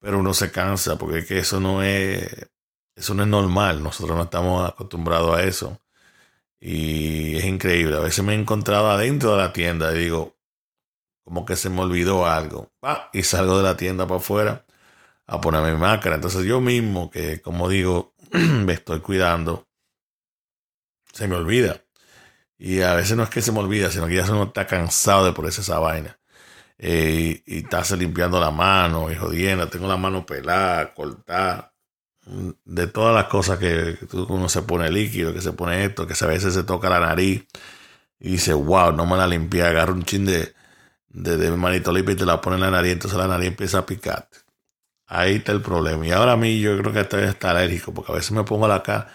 Pero 0.00 0.18
uno 0.20 0.34
se 0.34 0.50
cansa 0.52 0.96
porque 0.96 1.20
es 1.20 1.26
que 1.26 1.38
eso 1.38 1.60
no 1.60 1.82
es, 1.82 2.50
eso 2.96 3.14
no 3.14 3.22
es 3.22 3.28
normal, 3.28 3.82
nosotros 3.82 4.16
no 4.16 4.24
estamos 4.24 4.68
acostumbrados 4.68 5.36
a 5.36 5.44
eso. 5.44 5.80
Y 6.60 7.36
es 7.36 7.44
increíble, 7.44 7.96
a 7.96 8.00
veces 8.00 8.24
me 8.24 8.34
he 8.34 8.38
encontrado 8.38 8.90
adentro 8.90 9.32
de 9.32 9.38
la 9.38 9.52
tienda 9.52 9.92
y 9.94 9.98
digo, 9.98 10.36
como 11.24 11.44
que 11.44 11.56
se 11.56 11.70
me 11.70 11.80
olvidó 11.82 12.26
algo. 12.26 12.72
y 13.12 13.22
salgo 13.22 13.58
de 13.58 13.64
la 13.64 13.76
tienda 13.76 14.06
para 14.06 14.20
afuera 14.20 14.66
a 15.26 15.40
ponerme 15.40 15.72
mi 15.72 15.78
máscara. 15.78 16.16
Entonces 16.16 16.44
yo 16.44 16.60
mismo, 16.60 17.10
que 17.10 17.40
como 17.40 17.68
digo, 17.68 18.14
me 18.32 18.74
estoy 18.74 19.00
cuidando, 19.00 19.68
se 21.12 21.28
me 21.28 21.36
olvida. 21.36 21.82
Y 22.64 22.80
a 22.82 22.94
veces 22.94 23.16
no 23.16 23.24
es 23.24 23.30
que 23.30 23.42
se 23.42 23.50
me 23.50 23.58
olvida, 23.58 23.90
sino 23.90 24.06
que 24.06 24.14
ya 24.14 24.24
uno 24.30 24.44
está 24.44 24.68
cansado 24.68 25.24
de 25.26 25.32
ponerse 25.32 25.62
esa 25.62 25.80
vaina. 25.80 26.20
Eh, 26.78 27.42
y, 27.44 27.58
estás 27.58 27.90
limpiando 27.92 28.38
la 28.40 28.52
mano 28.52 29.10
y 29.10 29.16
jodiendo. 29.16 29.68
Tengo 29.68 29.88
la 29.88 29.96
mano 29.96 30.24
pelada, 30.24 30.94
cortada. 30.94 31.74
Mm, 32.26 32.50
de 32.64 32.86
todas 32.86 33.16
las 33.16 33.26
cosas 33.26 33.58
que 33.58 33.98
uno 34.28 34.48
se 34.48 34.62
pone 34.62 34.90
líquido, 34.92 35.34
que 35.34 35.40
se 35.40 35.52
pone 35.52 35.84
esto, 35.84 36.06
que 36.06 36.14
a 36.20 36.26
veces 36.28 36.54
se 36.54 36.62
toca 36.64 36.88
la 36.88 37.00
nariz 37.00 37.46
y 38.20 38.32
dice, 38.32 38.54
wow, 38.54 38.92
no 38.92 39.06
me 39.06 39.16
la 39.16 39.26
limpié. 39.26 39.64
Agarro 39.64 39.94
un 39.94 40.04
chin 40.04 40.24
de, 40.26 40.54
de, 41.08 41.36
de 41.38 41.50
manito 41.52 41.92
limpio 41.92 42.14
y 42.14 42.18
te 42.18 42.26
la 42.26 42.40
pone 42.40 42.56
en 42.56 42.62
la 42.62 42.70
nariz, 42.70 42.92
entonces 42.92 43.18
la 43.18 43.28
nariz 43.28 43.48
empieza 43.48 43.78
a 43.78 43.86
picar. 43.86 44.28
Ahí 45.06 45.36
está 45.36 45.52
el 45.52 45.62
problema. 45.62 46.06
Y 46.06 46.12
ahora 46.12 46.32
a 46.32 46.36
mí 46.36 46.60
yo 46.60 46.78
creo 46.78 46.92
que 46.92 47.00
estoy 47.00 47.24
está 47.24 47.50
alérgico, 47.50 47.92
porque 47.92 48.12
a 48.12 48.14
veces 48.16 48.32
me 48.32 48.44
pongo 48.44 48.68
la 48.68 48.82
cara, 48.82 49.12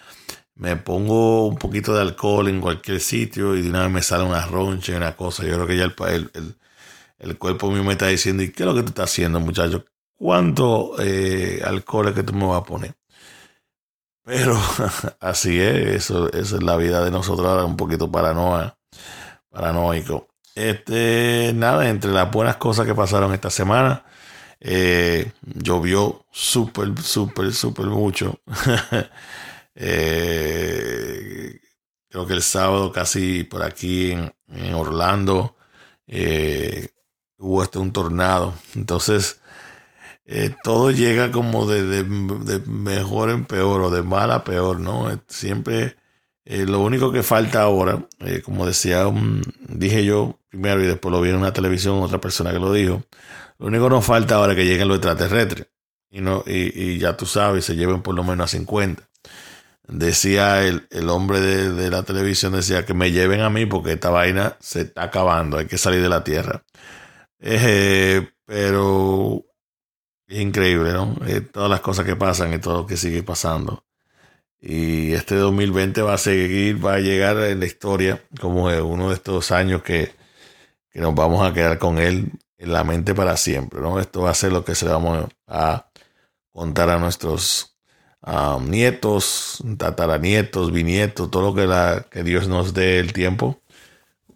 me 0.58 0.76
pongo 0.76 1.48
un 1.48 1.58
poquito 1.58 1.94
de 1.94 2.02
alcohol 2.02 2.48
en 2.50 2.62
cualquier 2.62 3.00
sitio 3.00 3.56
y 3.56 3.62
de 3.62 3.70
una 3.70 3.84
vez 3.84 3.92
me 3.92 4.02
sale 4.02 4.24
una 4.24 4.46
roncha 4.46 4.94
y 4.94 4.96
una 4.96 5.16
cosa. 5.16 5.44
Yo 5.44 5.54
creo 5.54 5.68
que 5.68 5.78
ya 5.78 5.84
el, 5.86 6.32
el, 6.34 6.56
el, 7.20 7.38
cuerpo 7.38 7.72
mío 7.72 7.84
me 7.84 7.94
está 7.94 8.08
diciendo, 8.08 8.44
¿y 8.44 8.52
qué 8.52 8.64
es 8.64 8.68
lo 8.68 8.76
que 8.76 8.82
tú 8.82 8.90
estás 8.90 9.12
haciendo, 9.12 9.40
muchacho? 9.40 9.86
¿Cuánto 10.16 10.96
eh, 11.00 11.62
alcohol 11.64 12.08
es 12.10 12.16
que 12.16 12.24
tú 12.24 12.34
me 12.34 12.46
vas 12.46 12.62
a 12.62 12.64
poner? 12.64 12.96
Pero 14.24 14.60
así 15.20 15.60
es, 15.60 15.96
eso, 15.96 16.32
eso 16.34 16.58
es 16.58 16.64
la 16.64 16.76
vida 16.76 17.04
de 17.04 17.12
nosotros 17.12 17.48
ahora, 17.48 17.66
un 17.66 17.78
poquito 17.78 18.12
paranoia, 18.12 18.78
paranoico. 19.50 20.28
Este, 20.56 21.52
nada, 21.56 21.88
entre 21.88 22.12
las 22.12 22.32
buenas 22.32 22.58
cosas 22.58 22.88
que 22.88 22.96
pasaron 22.96 23.32
esta 23.34 23.52
semana, 23.52 24.06
eh, 24.60 25.32
llovió 25.44 26.26
súper, 26.32 27.00
súper, 27.02 27.54
súper 27.54 27.86
mucho. 27.86 28.40
eh, 29.80 31.60
creo 32.10 32.26
que 32.26 32.34
el 32.34 32.42
sábado 32.42 32.92
casi 32.92 33.44
por 33.44 33.64
aquí 33.64 34.12
en, 34.12 34.34
Orlando 34.74 35.56
eh, 36.08 36.90
hubo 37.38 37.62
hasta 37.62 37.80
un 37.80 37.94
tornado. 37.94 38.54
Entonces, 38.76 39.40
eh, 40.26 40.56
todo 40.64 40.92
llega 40.92 41.32
como 41.32 41.68
de, 41.68 41.84
de, 41.84 42.04
de, 42.04 42.60
mejor 42.66 43.30
en 43.30 43.46
peor 43.46 43.82
o 43.82 43.90
de 43.92 44.04
mal 44.04 44.32
a 44.32 44.44
peor, 44.44 44.80
¿no? 44.80 45.10
Siempre 45.28 45.96
eh, 46.50 46.66
lo 46.66 46.80
único 46.80 47.12
que 47.12 47.24
falta 47.24 47.62
ahora, 47.62 48.08
como 48.46 48.66
decía, 48.66 49.04
dije 49.68 50.06
yo 50.06 50.40
primero 50.48 50.82
y 50.82 50.88
después 50.88 51.12
lo 51.12 51.20
vi 51.20 51.30
en 51.30 51.36
una 51.36 51.52
televisión 51.52 52.02
otra 52.02 52.22
persona 52.22 52.54
que 52.54 52.60
lo 52.60 52.72
dijo, 52.72 53.04
lo 53.60 53.68
único 53.68 53.84
que 53.84 53.90
nos 53.90 54.06
falta 54.06 54.36
ahora 54.36 54.54
es 54.54 54.58
que 54.58 54.66
lleguen 54.66 54.88
los 54.88 54.98
extraterrestres 54.98 55.68
y, 56.10 56.22
no, 56.22 56.46
y, 56.48 57.00
ya 57.00 57.18
tú 57.18 57.26
sabes, 57.26 57.66
se 57.66 57.76
lleven 57.76 58.02
por 58.02 58.16
lo 58.16 58.24
menos 58.24 58.46
a 58.46 58.48
50. 58.48 59.10
Decía 59.88 60.66
el, 60.66 60.88
el 60.92 61.10
hombre 61.10 61.40
de, 61.40 61.90
la 61.90 62.04
televisión, 62.04 62.54
decía 62.54 62.86
que 62.86 62.94
me 62.94 63.12
lleven 63.12 63.40
a 63.42 63.50
mí 63.50 63.66
porque 63.66 63.94
esta 63.94 64.10
vaina 64.10 64.58
se 64.60 64.82
está 64.82 65.04
acabando, 65.04 65.58
hay 65.58 65.66
que 65.68 65.78
salir 65.78 66.02
de 66.02 66.10
la 66.10 66.24
Tierra. 66.24 66.64
Pero 68.46 69.46
es 70.28 70.40
increíble, 70.40 70.92
¿no? 70.94 71.16
todas 71.52 71.70
las 71.70 71.80
cosas 71.82 72.06
que 72.06 72.16
pasan 72.16 72.54
y 72.54 72.60
todo 72.60 72.82
lo 72.82 72.86
que 72.86 72.98
sigue 72.98 73.24
pasando. 73.24 73.86
Y 74.60 75.14
este 75.14 75.36
2020 75.36 76.02
va 76.02 76.16
a 76.16 76.18
seguir, 76.18 76.84
va 76.84 76.96
a 76.96 77.00
llegar 77.00 77.38
en 77.38 77.60
la 77.60 77.66
historia 77.66 78.24
como 78.40 78.66
uno 78.66 79.10
de 79.10 79.16
estos 79.16 79.52
años 79.52 79.84
que, 79.84 80.14
que 80.90 81.00
nos 81.00 81.16
vamos 81.16 81.46
a 81.46 81.54
quedar 81.54 81.78
con 81.78 82.00
él 82.00 82.32
en 82.58 82.74
la 82.74 82.84
mente 82.84 83.14
para 83.14 83.38
siempre. 83.38 83.80
¿no? 83.82 84.00
Esto 84.00 84.24
va 84.24 84.32
a 84.32 84.34
ser 84.34 84.52
lo 84.52 84.66
que 84.66 84.76
se 84.76 84.88
vamos 84.88 85.30
a 85.48 85.90
contar 86.52 86.90
a 86.90 87.00
nuestros 87.00 87.77
um, 88.28 88.70
nietos, 88.70 89.64
tataranietos, 89.78 90.72
bisnietos, 90.72 91.32
todo 91.32 91.44
lo 91.50 91.56
que, 91.56 91.66
la, 91.66 92.06
que 92.12 92.24
Dios 92.24 92.48
nos 92.48 92.74
dé 92.74 93.00
el 93.00 93.14
tiempo 93.14 93.60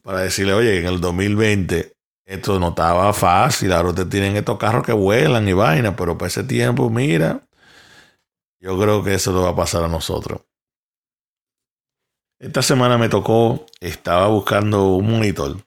para 0.01 0.21
decirle, 0.21 0.53
oye, 0.53 0.79
en 0.79 0.85
el 0.87 1.01
2020 1.01 1.93
esto 2.25 2.59
no 2.59 2.69
estaba 2.69 3.11
fácil, 3.13 3.73
ahora 3.73 3.89
ustedes 3.89 4.09
tienen 4.09 4.37
estos 4.37 4.57
carros 4.57 4.85
que 4.85 4.93
vuelan 4.93 5.47
y 5.47 5.53
vaina, 5.53 5.95
pero 5.95 6.17
para 6.17 6.27
ese 6.27 6.43
tiempo, 6.43 6.89
mira, 6.89 7.41
yo 8.61 8.79
creo 8.79 9.03
que 9.03 9.15
eso 9.15 9.31
lo 9.33 9.43
va 9.43 9.49
a 9.49 9.55
pasar 9.55 9.83
a 9.83 9.89
nosotros. 9.89 10.41
Esta 12.39 12.61
semana 12.61 12.97
me 12.97 13.09
tocó, 13.09 13.65
estaba 13.79 14.27
buscando 14.27 14.95
un 14.95 15.11
monitor. 15.11 15.57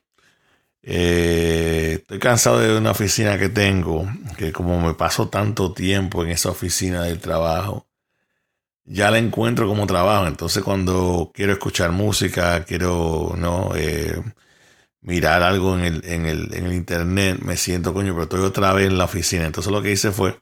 Eh, 0.81 1.99
estoy 2.01 2.19
cansado 2.19 2.59
de 2.59 2.77
una 2.77 2.91
oficina 2.91 3.37
que 3.37 3.49
tengo, 3.49 4.07
que 4.37 4.51
como 4.51 4.79
me 4.81 4.93
paso 4.93 5.29
tanto 5.29 5.73
tiempo 5.73 6.23
en 6.23 6.31
esa 6.31 6.49
oficina 6.49 7.03
del 7.03 7.19
trabajo, 7.19 7.87
ya 8.85 9.11
la 9.11 9.17
encuentro 9.17 9.67
como 9.67 9.87
trabajo. 9.87 10.27
Entonces 10.27 10.63
cuando 10.63 11.31
quiero 11.33 11.53
escuchar 11.53 11.91
música, 11.91 12.63
quiero 12.65 13.33
no 13.37 13.71
eh, 13.75 14.21
mirar 15.01 15.43
algo 15.43 15.77
en 15.77 15.85
el, 15.85 16.05
en, 16.05 16.25
el, 16.25 16.53
en 16.53 16.65
el 16.65 16.73
internet, 16.73 17.39
me 17.41 17.57
siento 17.57 17.93
coño, 17.93 18.13
pero 18.13 18.23
estoy 18.23 18.41
otra 18.41 18.73
vez 18.73 18.87
en 18.87 18.97
la 18.97 19.05
oficina. 19.05 19.45
Entonces 19.45 19.71
lo 19.71 19.81
que 19.81 19.91
hice 19.91 20.11
fue 20.11 20.39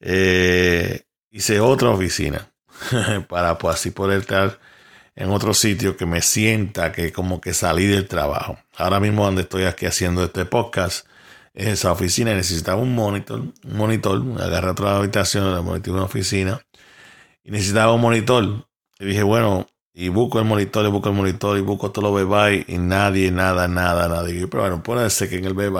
eh, 0.00 1.02
hice 1.30 1.60
otra 1.60 1.90
oficina 1.90 2.50
para 3.28 3.58
pues, 3.58 3.76
así 3.76 3.90
poder 3.90 4.20
estar 4.20 4.58
en 5.14 5.30
otro 5.30 5.54
sitio 5.54 5.96
que 5.96 6.06
me 6.06 6.20
sienta 6.22 6.92
que 6.92 7.12
como 7.12 7.40
que 7.40 7.54
salí 7.54 7.86
del 7.86 8.06
trabajo. 8.08 8.58
Ahora 8.76 9.00
mismo 9.00 9.24
donde 9.24 9.42
estoy 9.42 9.64
aquí 9.64 9.86
haciendo 9.86 10.24
este 10.24 10.44
podcast 10.44 11.06
es 11.54 11.68
esa 11.68 11.92
oficina 11.92 12.34
necesitaba 12.34 12.80
un 12.82 12.94
monitor, 12.94 13.40
un 13.40 13.76
monitor, 13.76 14.22
agarré 14.42 14.70
otra 14.70 14.96
habitación, 14.98 15.54
le 15.54 15.62
monté 15.62 15.90
una 15.90 16.04
oficina 16.04 16.60
y 17.46 17.52
necesitaba 17.52 17.92
un 17.92 18.00
monitor. 18.00 18.66
Y 18.98 19.06
dije, 19.06 19.22
bueno, 19.22 19.66
y 19.94 20.08
busco 20.08 20.38
el 20.40 20.44
monitor, 20.44 20.84
y 20.84 20.88
busco 20.90 21.08
el 21.10 21.14
monitor, 21.14 21.56
y 21.56 21.60
busco 21.60 21.92
todo 21.92 22.10
lo 22.10 22.28
bye 22.28 22.64
y 22.66 22.76
nadie, 22.78 23.30
nada, 23.30 23.68
nada, 23.68 24.08
nada. 24.08 24.28
Y 24.30 24.46
pero 24.46 24.80
bueno, 24.82 25.10
ser 25.10 25.30
que 25.30 25.36
en 25.36 25.44
el 25.44 25.54
bye 25.54 25.70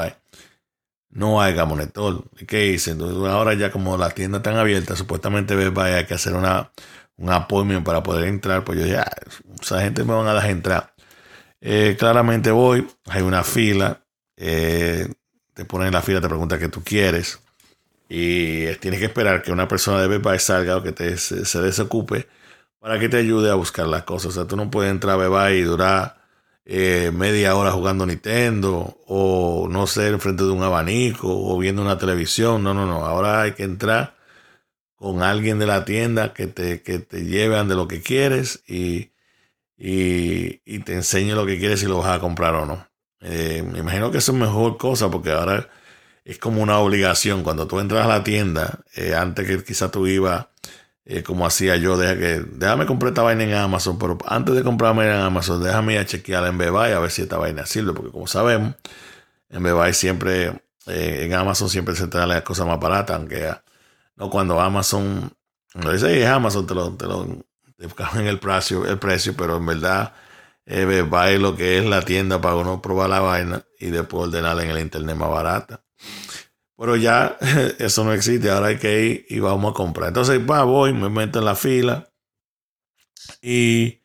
no 1.11 1.41
hay 1.43 1.55
monitor. 1.67 2.25
¿Qué 2.47 2.69
hice? 2.69 2.93
Entonces, 2.93 3.19
ahora 3.31 3.55
ya 3.55 3.71
como 3.73 3.97
la 3.97 4.11
tienda 4.11 4.39
está 4.39 4.59
abierta, 4.59 4.95
supuestamente 4.97 5.55
hay 5.55 6.07
que 6.07 6.15
hacer 6.15 6.35
una, 6.35 6.71
un 7.17 7.31
appointment 7.31 7.85
para 7.85 8.03
poder 8.03 8.29
entrar. 8.29 8.65
Pues 8.65 8.79
yo 8.79 8.87
ya, 8.87 9.05
esa 9.61 9.81
gente 9.81 10.05
me 10.05 10.15
van 10.15 10.29
a 10.29 10.35
dejar 10.35 10.51
entrar. 10.51 10.95
Eh, 11.61 11.97
claramente 11.99 12.51
voy, 12.53 12.87
hay 13.07 13.23
una 13.23 13.43
fila, 13.43 14.01
eh, 14.37 15.09
te 15.55 15.65
ponen 15.65 15.89
en 15.89 15.95
la 15.95 16.03
fila, 16.03 16.21
te 16.21 16.29
pregunta 16.29 16.59
qué 16.59 16.69
tú 16.69 16.83
quieres. 16.85 17.41
Y 18.09 18.67
tienes 18.77 19.01
que 19.01 19.07
esperar 19.07 19.43
que 19.43 19.53
una 19.53 19.69
persona 19.69 20.01
de 20.01 20.19
Best 20.19 20.47
salga 20.47 20.77
o 20.77 20.83
que 20.83 20.93
te, 20.93 21.17
se, 21.17 21.61
desocupe 21.61 22.29
para 22.79 22.99
que 22.99 23.09
te 23.09 23.17
ayude 23.17 23.51
a 23.51 23.55
buscar 23.55 23.87
las 23.89 24.05
cosas. 24.05 24.29
O 24.29 24.33
sea, 24.33 24.47
tú 24.47 24.57
no 24.57 24.71
puedes 24.71 24.91
entrar 24.91 25.21
a 25.21 25.29
Best 25.29 25.57
y 25.57 25.63
durar 25.63 26.17
eh, 26.65 27.11
media 27.13 27.57
hora 27.57 27.73
jugando 27.73 28.07
Nintendo 28.07 28.99
o 29.07 29.69
no 29.71 29.87
sé, 29.87 30.09
enfrente 30.09 30.45
de 30.45 30.51
un 30.51 30.63
abanico 30.63 31.29
o 31.29 31.59
viendo 31.59 31.83
una 31.83 31.99
televisión. 31.99 32.63
No, 32.63 32.75
no, 32.75 32.87
no. 32.87 33.05
Ahora 33.05 33.43
hay 33.43 33.53
que 33.53 33.65
entrar 33.65 34.17
con 34.97 35.23
alguien 35.23 35.59
de 35.59 35.67
la 35.67 35.85
tienda 35.85 36.33
que 36.35 36.47
te, 36.47 36.83
que 36.83 36.99
te 36.99 37.25
lleven 37.25 37.69
de 37.69 37.75
lo 37.77 37.89
que 37.89 38.03
quieres 38.03 38.63
y, 38.67 39.13
y, 39.77 40.63
y, 40.65 40.81
te 40.81 40.95
enseñe 40.95 41.35
lo 41.35 41.47
que 41.47 41.59
quieres 41.59 41.81
si 41.81 41.87
lo 41.87 41.99
vas 41.99 42.17
a 42.17 42.21
comprar 42.21 42.55
o 42.55 42.67
no. 42.67 42.89
Eh, 43.21 43.63
me 43.71 43.81
imagino 43.81 44.11
que 44.11 44.19
eso 44.19 44.33
es 44.33 44.39
mejor 44.39 44.77
cosa 44.79 45.11
porque 45.11 45.33
ahora 45.33 45.69
es 46.27 46.39
como 46.39 46.63
una 46.63 46.79
obligación. 46.79 47.43
Cuando 47.43 47.67
tú 47.67 47.81
entras 47.81 48.05
a 48.05 48.09
la 48.09 48.25
tienda, 48.25 48.81
eh, 48.95 49.15
antes 49.15 49.47
que 49.47 49.65
quizás 49.65 49.91
tú 49.91 50.07
ibas 50.07 50.47
eh, 51.07 51.23
como 51.23 51.47
hacía 51.47 51.77
yo, 51.77 51.97
deja 51.97 52.17
que, 52.19 52.41
déjame 52.41 52.85
comprar 52.87 53.11
esta 53.11 53.23
vaina 53.23 53.45
en 53.45 53.55
Amazon, 53.55 53.97
pero 53.99 54.19
antes 54.27 54.57
de 54.57 54.65
comprarme 54.65 55.05
en 55.07 55.13
Amazon, 55.13 55.63
déjame 55.63 55.95
ir 55.95 56.01
a 56.01 56.07
chequear 56.07 56.45
en 56.47 56.59
Bebay 56.59 56.93
a 56.93 56.99
ver 56.99 57.13
si 57.13 57.23
esta 57.23 57.39
vaina 57.39 57.65
sirve, 57.65 57.93
porque 57.93 58.11
como 58.11 58.27
sabemos, 58.27 58.75
en 59.51 59.63
Bebay 59.63 59.95
siempre, 59.95 60.63
eh, 60.87 61.23
en 61.25 61.35
Amazon 61.35 61.69
siempre 61.71 61.95
se 61.95 62.09
traen 62.09 62.29
las 62.31 62.43
cosas 62.43 62.67
más 62.67 62.81
baratas, 62.81 63.17
aunque 63.17 63.55
no 64.17 64.31
cuando 64.31 64.61
Amazon, 64.61 65.33
no 65.75 65.93
dice 65.93 66.21
es 66.21 66.27
Amazon, 66.27 66.67
te 66.67 66.75
lo, 66.75 66.97
te 66.97 67.07
lo 67.07 67.47
te 67.77 68.29
el 68.29 68.39
precio, 68.41 68.87
el 68.87 68.99
precio, 68.99 69.35
pero 69.37 69.59
en 69.59 69.67
verdad 69.67 70.15
eh, 70.67 70.85
Bebay 70.85 71.39
lo 71.39 71.55
que 71.57 71.79
es 71.79 71.85
la 71.87 72.03
tienda 72.03 72.41
para 72.41 72.57
uno 72.57 72.83
probar 72.83 73.11
la 73.11 73.21
vaina 73.21 73.63
y 73.79 73.91
después 73.91 74.29
ordenarla 74.29 74.65
en 74.65 74.71
el 74.71 74.81
internet 74.81 75.17
más 75.17 75.31
barata. 75.31 75.86
Pero 76.77 76.97
ya 76.97 77.39
eso 77.79 78.05
no 78.05 78.13
existe, 78.13 78.51
ahora 78.51 78.69
hay 78.69 78.79
que 78.79 79.05
ir 79.05 79.27
y 79.29 79.41
vamos 79.41 79.73
a 79.73 79.75
comprar. 79.75 80.09
Entonces, 80.09 80.41
va, 80.41 80.65
voy, 80.65 80.93
me 80.93 81.09
meto 81.09 81.39
en 81.39 81.45
la 81.45 81.57
fila 81.57 82.11
y, 83.43 84.03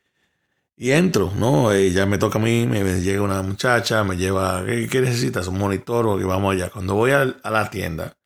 y 0.75 0.91
entro, 0.91 1.31
¿no? 1.35 1.75
Y 1.77 1.91
ya 1.91 2.05
me 2.05 2.17
toca 2.17 2.39
a 2.39 2.41
mí, 2.41 2.65
me 2.67 3.01
llega 3.01 3.21
una 3.21 3.41
muchacha, 3.43 4.03
me 4.03 4.17
lleva, 4.17 4.63
¿qué, 4.65 5.01
necesitas? 5.01 5.47
Un 5.47 5.57
monitor 5.59 6.07
o 6.07 6.17
que 6.17 6.25
vamos 6.25 6.53
allá. 6.55 6.69
Cuando 6.69 6.95
voy 6.95 7.11
a, 7.11 7.25
la 7.25 7.69
tienda, 7.69 8.17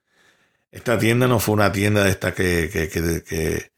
esta 0.71 0.97
tienda 0.99 1.27
no 1.27 1.39
fue 1.39 1.55
una 1.55 1.71
tienda 1.71 2.03
de 2.03 2.11
esta 2.11 2.33
que, 2.33 2.69
que, 2.71 2.89
que, 2.89 3.23
que, 3.23 3.71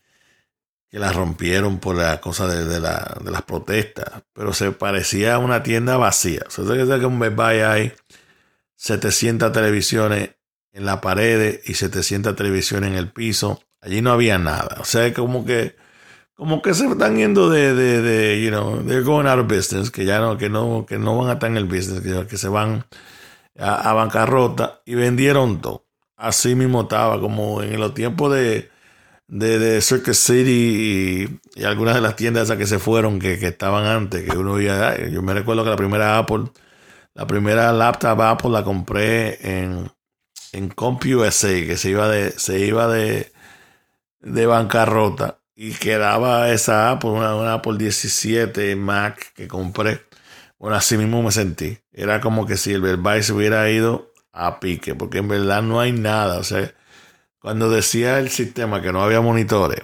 la 0.91 1.11
rompieron 1.13 1.79
por 1.79 1.95
la 1.95 2.19
cosa 2.21 2.47
de, 2.47 2.65
de, 2.65 2.79
la, 2.79 3.17
de 3.23 3.29
las 3.31 3.43
protestas, 3.43 4.23
pero 4.33 4.53
se 4.53 4.71
parecía 4.71 5.35
a 5.35 5.39
una 5.39 5.61
tienda 5.61 5.97
vacía. 5.97 6.41
O 6.47 6.51
sea, 6.51 6.65
que 6.65 7.05
un 7.05 7.19
Best 7.19 7.35
Buy 7.35 7.59
hay 7.59 7.93
700 8.77 9.51
televisiones 9.51 10.36
en 10.77 10.85
la 10.85 11.01
pared 11.01 11.59
y 11.65 11.73
700 11.73 12.35
televisiones 12.35 12.91
en 12.91 12.97
el 12.97 13.11
piso. 13.11 13.59
Allí 13.81 14.01
no 14.01 14.11
había 14.11 14.37
nada. 14.37 14.77
O 14.79 14.85
sea, 14.85 15.11
como 15.11 15.43
que, 15.43 15.75
como 16.35 16.61
que 16.61 16.75
se 16.75 16.85
están 16.87 17.17
yendo 17.17 17.49
de, 17.49 17.73
de, 17.73 18.01
de, 18.03 18.41
you 18.43 18.49
know, 18.49 18.83
they're 18.83 19.01
going 19.01 19.25
out 19.25 19.39
of 19.39 19.47
business, 19.47 19.89
que 19.89 20.05
ya 20.05 20.19
no, 20.19 20.37
que 20.37 20.49
no, 20.49 20.85
que 20.87 20.99
no 20.99 21.17
van 21.17 21.29
a 21.29 21.33
estar 21.33 21.49
en 21.49 21.57
el 21.57 21.65
business, 21.65 22.01
que, 22.27 22.37
se 22.37 22.47
van 22.47 22.85
a, 23.57 23.93
bancarrota 23.93 24.81
y 24.85 24.93
vendieron 24.93 25.61
todo. 25.61 25.85
Así 26.15 26.53
mismo 26.53 26.81
estaba, 26.83 27.19
como 27.19 27.63
en 27.63 27.79
los 27.79 27.95
tiempos 27.95 28.31
de, 28.33 28.69
de, 29.27 29.59
de 29.59 29.81
Circus 29.81 30.17
City 30.17 31.39
y, 31.55 31.63
algunas 31.63 31.95
de 31.95 32.01
las 32.01 32.15
tiendas 32.15 32.43
esas 32.43 32.57
que 32.57 32.67
se 32.67 32.77
fueron, 32.77 33.19
que, 33.19 33.39
que 33.39 33.47
estaban 33.47 33.85
antes, 33.85 34.29
que 34.29 34.37
uno 34.37 34.61
iba, 34.61 34.95
yo 35.07 35.23
me 35.23 35.33
recuerdo 35.33 35.63
que 35.63 35.71
la 35.71 35.75
primera 35.75 36.19
Apple, 36.19 36.51
la 37.15 37.25
primera 37.25 37.73
laptop 37.73 38.21
Apple 38.21 38.51
la 38.51 38.63
compré 38.63 39.39
en, 39.41 39.89
en 40.57 40.69
CompUSA, 40.69 41.49
que 41.49 41.77
se 41.77 41.91
iba 41.91 42.09
de, 42.09 42.31
se 42.31 42.59
iba 42.59 42.87
de, 42.87 43.31
de 44.21 44.45
bancarrota 44.47 45.39
y 45.55 45.73
quedaba 45.73 46.49
esa 46.51 46.91
Apple, 46.91 47.11
una, 47.11 47.53
Apple 47.53 47.77
17 47.77 48.75
Mac 48.75 49.33
que 49.33 49.47
compré. 49.47 50.01
Bueno, 50.57 50.75
así 50.75 50.97
mismo 50.97 51.21
me 51.21 51.31
sentí. 51.31 51.77
Era 51.91 52.21
como 52.21 52.45
que 52.47 52.57
si 52.57 52.73
el 52.73 52.81
Verbal 52.81 53.23
se 53.23 53.33
hubiera 53.33 53.69
ido 53.69 54.13
a 54.33 54.59
pique, 54.59 54.95
porque 54.95 55.19
en 55.19 55.27
verdad 55.27 55.61
no 55.61 55.79
hay 55.79 55.91
nada. 55.91 56.39
O 56.39 56.43
sea, 56.43 56.73
cuando 57.39 57.69
decía 57.69 58.19
el 58.19 58.29
sistema 58.29 58.81
que 58.81 58.91
no 58.91 59.03
había 59.03 59.21
monitores, 59.21 59.81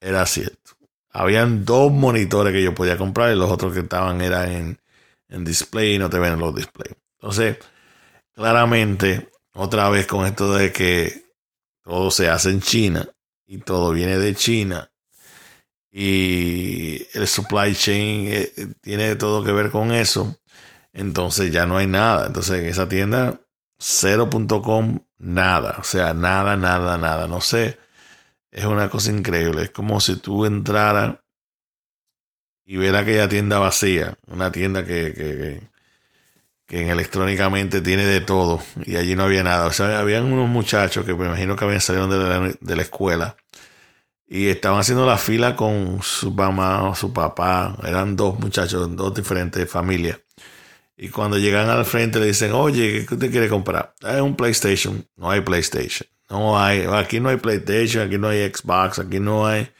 era 0.00 0.26
cierto. 0.26 0.72
Habían 1.10 1.64
dos 1.64 1.90
monitores 1.90 2.52
que 2.52 2.62
yo 2.62 2.74
podía 2.74 2.98
comprar 2.98 3.32
y 3.32 3.36
los 3.36 3.50
otros 3.50 3.72
que 3.72 3.80
estaban 3.80 4.20
eran 4.20 4.52
en, 4.52 4.80
en 5.30 5.44
display 5.44 5.94
y 5.94 5.98
no 5.98 6.10
te 6.10 6.18
ven 6.18 6.38
los 6.38 6.54
displays. 6.54 6.94
Entonces, 7.14 7.58
claramente 8.34 9.30
otra 9.56 9.88
vez 9.88 10.06
con 10.06 10.26
esto 10.26 10.54
de 10.54 10.72
que 10.72 11.24
todo 11.82 12.10
se 12.10 12.28
hace 12.28 12.50
en 12.50 12.60
China 12.60 13.08
y 13.46 13.58
todo 13.58 13.92
viene 13.92 14.18
de 14.18 14.34
China. 14.34 14.90
Y 15.90 17.06
el 17.14 17.26
supply 17.26 17.74
chain 17.74 18.26
eh, 18.28 18.52
eh, 18.56 18.66
tiene 18.82 19.16
todo 19.16 19.42
que 19.42 19.52
ver 19.52 19.70
con 19.70 19.92
eso, 19.92 20.36
entonces 20.92 21.50
ya 21.50 21.66
no 21.66 21.78
hay 21.78 21.86
nada. 21.86 22.26
Entonces 22.26 22.60
en 22.60 22.66
esa 22.66 22.88
tienda 22.88 23.40
0.com 23.78 24.98
nada, 25.18 25.76
o 25.80 25.84
sea, 25.84 26.12
nada, 26.12 26.56
nada, 26.56 26.98
nada, 26.98 27.26
no 27.28 27.40
sé. 27.40 27.78
Es 28.50 28.64
una 28.66 28.90
cosa 28.90 29.10
increíble, 29.10 29.62
es 29.62 29.70
como 29.70 30.00
si 30.00 30.16
tú 30.16 30.44
entraras 30.44 31.16
y 32.64 32.76
ver 32.76 32.96
aquella 32.96 33.28
tienda 33.28 33.58
vacía, 33.58 34.18
una 34.26 34.52
tienda 34.52 34.84
que, 34.84 35.14
que 35.14 35.36
que 35.36 35.75
en 36.68 36.88
electrónicamente 36.88 37.80
tiene 37.80 38.04
de 38.04 38.20
todo 38.20 38.60
y 38.84 38.96
allí 38.96 39.14
no 39.14 39.24
había 39.24 39.42
nada. 39.42 39.66
O 39.66 39.72
sea, 39.72 39.98
habían 39.98 40.24
unos 40.32 40.48
muchachos 40.48 41.04
que 41.04 41.14
me 41.14 41.26
imagino 41.26 41.56
que 41.56 41.64
habían 41.64 41.80
salido 41.80 42.08
de 42.08 42.18
la, 42.18 42.54
de 42.60 42.76
la 42.76 42.82
escuela 42.82 43.36
y 44.26 44.48
estaban 44.48 44.80
haciendo 44.80 45.06
la 45.06 45.18
fila 45.18 45.54
con 45.56 46.02
su 46.02 46.32
mamá 46.32 46.88
o 46.88 46.94
su 46.94 47.12
papá. 47.12 47.76
Eran 47.84 48.16
dos 48.16 48.38
muchachos, 48.38 48.94
dos 48.96 49.14
diferentes 49.14 49.70
familias. 49.70 50.18
Y 50.96 51.10
cuando 51.10 51.38
llegan 51.38 51.68
al 51.68 51.84
frente 51.84 52.18
le 52.18 52.26
dicen, 52.26 52.52
oye, 52.52 53.04
¿qué 53.06 53.14
usted 53.14 53.30
quiere 53.30 53.48
comprar? 53.48 53.94
Es 54.00 54.20
un 54.20 54.34
PlayStation. 54.34 55.06
No 55.16 55.30
hay 55.30 55.42
PlayStation. 55.42 56.08
No 56.30 56.58
hay, 56.58 56.86
aquí 56.92 57.20
no 57.20 57.28
hay 57.28 57.36
PlayStation, 57.36 58.06
aquí 58.06 58.18
no 58.18 58.28
hay 58.28 58.50
Xbox, 58.52 58.98
aquí 58.98 59.20
no 59.20 59.46
hay 59.46 59.70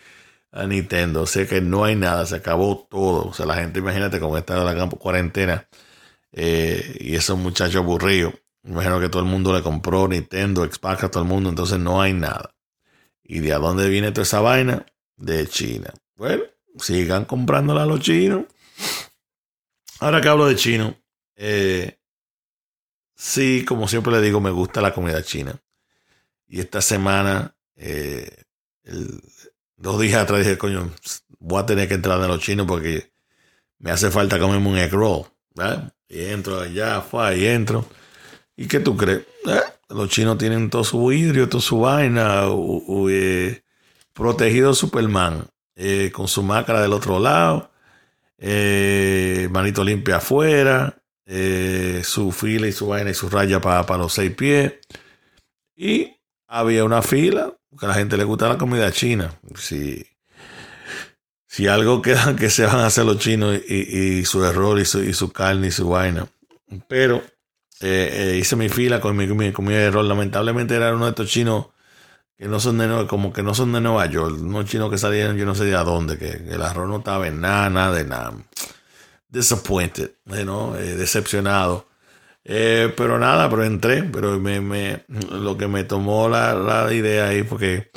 Nintendo. 0.68 1.22
O 1.22 1.26
sea 1.26 1.46
que 1.46 1.60
no 1.60 1.84
hay 1.84 1.96
nada, 1.96 2.26
se 2.26 2.36
acabó 2.36 2.86
todo. 2.88 3.28
O 3.28 3.32
sea, 3.34 3.46
la 3.46 3.56
gente, 3.56 3.80
imagínate 3.80 4.20
cómo 4.20 4.36
está 4.38 4.62
la 4.62 4.88
cuarentena 4.90 5.66
eh, 6.36 6.98
y 7.00 7.16
esos 7.16 7.38
muchachos 7.38 7.76
aburridos. 7.76 8.34
Imagino 8.62 9.00
que 9.00 9.08
todo 9.08 9.22
el 9.22 9.28
mundo 9.28 9.54
le 9.54 9.62
compró 9.62 10.06
Nintendo, 10.06 10.64
Xbox 10.64 11.04
a 11.04 11.10
todo 11.10 11.22
el 11.22 11.28
mundo, 11.28 11.48
entonces 11.48 11.78
no 11.78 12.00
hay 12.00 12.12
nada. 12.12 12.54
¿Y 13.24 13.40
de 13.40 13.52
dónde 13.52 13.88
viene 13.88 14.12
toda 14.12 14.22
esa 14.22 14.40
vaina? 14.40 14.84
De 15.16 15.48
China. 15.48 15.92
Bueno, 16.14 16.44
sigan 16.78 17.24
comprándola 17.24 17.84
a 17.84 17.86
los 17.86 18.00
chinos. 18.00 18.44
Ahora 19.98 20.20
que 20.20 20.28
hablo 20.28 20.46
de 20.46 20.56
chino, 20.56 20.94
eh, 21.36 21.98
sí, 23.14 23.64
como 23.64 23.88
siempre 23.88 24.12
le 24.12 24.20
digo, 24.20 24.40
me 24.40 24.50
gusta 24.50 24.82
la 24.82 24.92
comida 24.92 25.22
china. 25.22 25.58
Y 26.46 26.60
esta 26.60 26.82
semana, 26.82 27.56
eh, 27.76 28.44
dos 29.76 30.00
días 30.00 30.22
atrás 30.22 30.40
dije, 30.40 30.58
coño, 30.58 30.92
voy 31.38 31.62
a 31.62 31.66
tener 31.66 31.88
que 31.88 31.94
entrar 31.94 32.20
en 32.20 32.28
los 32.28 32.40
chinos 32.40 32.66
porque 32.66 33.10
me 33.78 33.90
hace 33.90 34.10
falta 34.10 34.38
comerme 34.38 34.68
un 34.68 34.76
egg 34.76 34.92
roll. 34.92 35.26
Y 36.08 36.24
entro 36.26 36.60
allá, 36.60 37.00
fue 37.00 37.26
ahí 37.26 37.46
entro. 37.46 37.86
¿Y 38.56 38.68
qué 38.68 38.80
tú 38.80 38.96
crees? 38.96 39.20
Eh, 39.46 39.60
los 39.90 40.08
chinos 40.08 40.38
tienen 40.38 40.70
todo 40.70 40.84
su 40.84 41.06
vidrio, 41.06 41.48
toda 41.48 41.62
su 41.62 41.80
vaina, 41.80 42.44
eh, 43.10 43.62
protegido 44.12 44.74
Superman, 44.74 45.46
eh, 45.74 46.10
con 46.12 46.26
su 46.28 46.42
máscara 46.42 46.80
del 46.80 46.92
otro 46.92 47.18
lado, 47.18 47.70
manito 49.50 49.84
limpia 49.84 50.16
afuera, 50.16 51.02
su 52.02 52.32
fila 52.32 52.66
y 52.66 52.72
su 52.72 52.88
vaina 52.88 53.10
y 53.10 53.14
su 53.14 53.28
raya 53.28 53.60
para 53.60 53.98
los 53.98 54.12
seis 54.14 54.34
pies. 54.34 54.74
Y 55.76 56.16
había 56.46 56.84
una 56.84 57.02
fila, 57.02 57.54
porque 57.68 57.86
a 57.86 57.88
la 57.90 57.94
gente 57.94 58.16
le 58.16 58.24
gusta 58.24 58.48
la 58.48 58.58
comida 58.58 58.90
china. 58.92 59.38
Si 59.56 60.04
si 61.56 61.68
algo 61.68 62.02
queda 62.06 62.36
que 62.36 62.50
se 62.50 62.66
van 62.66 62.80
a 62.80 62.86
hacer 62.86 63.06
los 63.06 63.18
chinos 63.18 63.58
y, 63.66 64.26
su 64.26 64.44
error 64.44 64.78
y 64.78 64.84
su, 64.84 65.02
y 65.02 65.14
su, 65.14 65.32
carne 65.32 65.68
y 65.68 65.70
su 65.70 65.88
vaina. 65.88 66.26
Pero 66.86 67.22
eh, 67.80 68.10
eh, 68.12 68.36
hice 68.38 68.56
mi 68.56 68.68
fila 68.68 69.00
con 69.00 69.16
mi, 69.16 69.26
mi, 69.26 69.74
error. 69.74 70.04
Lamentablemente 70.04 70.74
era 70.74 70.94
uno 70.94 71.06
de 71.06 71.10
estos 71.12 71.30
chinos 71.30 71.68
que 72.36 72.46
no 72.46 72.60
son 72.60 72.76
de 72.76 73.06
como 73.06 73.32
que 73.32 73.42
no 73.42 73.54
son 73.54 73.72
de 73.72 73.80
Nueva 73.80 74.04
York, 74.04 74.36
unos 74.38 74.66
chinos 74.66 74.90
que 74.90 74.98
salieron 74.98 75.38
yo 75.38 75.46
no 75.46 75.54
sé 75.54 75.64
de 75.64 75.74
a 75.74 75.82
dónde, 75.82 76.18
que, 76.18 76.28
el 76.28 76.60
arroz 76.60 76.86
no 76.86 76.98
estaba 76.98 77.26
en 77.26 77.40
nada, 77.40 77.70
nada 77.70 77.94
de 77.94 78.04
nada. 78.04 78.34
Disappointed, 79.30 80.10
¿no? 80.26 80.76
Eh, 80.76 80.94
decepcionado. 80.94 81.88
pero 82.44 83.18
nada, 83.18 83.48
pero 83.48 83.64
entré, 83.64 84.02
pero 84.02 84.38
me, 84.38 84.60
me, 84.60 85.04
lo 85.30 85.56
que 85.56 85.68
me 85.68 85.84
tomó 85.84 86.28
la, 86.28 86.52
la 86.52 86.92
idea 86.92 87.28
ahí 87.28 87.44
porque 87.44 87.90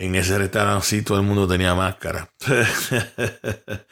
en 0.00 0.14
ese 0.14 0.38
restaurante 0.38 0.86
sí 0.86 1.02
todo 1.02 1.20
el 1.20 1.26
mundo 1.26 1.46
tenía 1.46 1.74
máscara. 1.74 2.30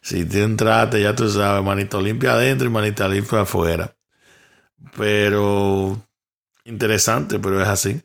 si 0.00 0.24
te 0.24 0.44
entraste, 0.44 1.02
ya 1.02 1.16
tú 1.16 1.28
sabes, 1.28 1.64
manito 1.64 2.00
limpia 2.00 2.34
adentro 2.34 2.68
y 2.68 2.70
manita 2.70 3.08
limpia 3.08 3.40
afuera. 3.40 3.92
Pero 4.96 6.00
interesante, 6.64 7.40
pero 7.40 7.60
es 7.60 7.66
así. 7.66 8.00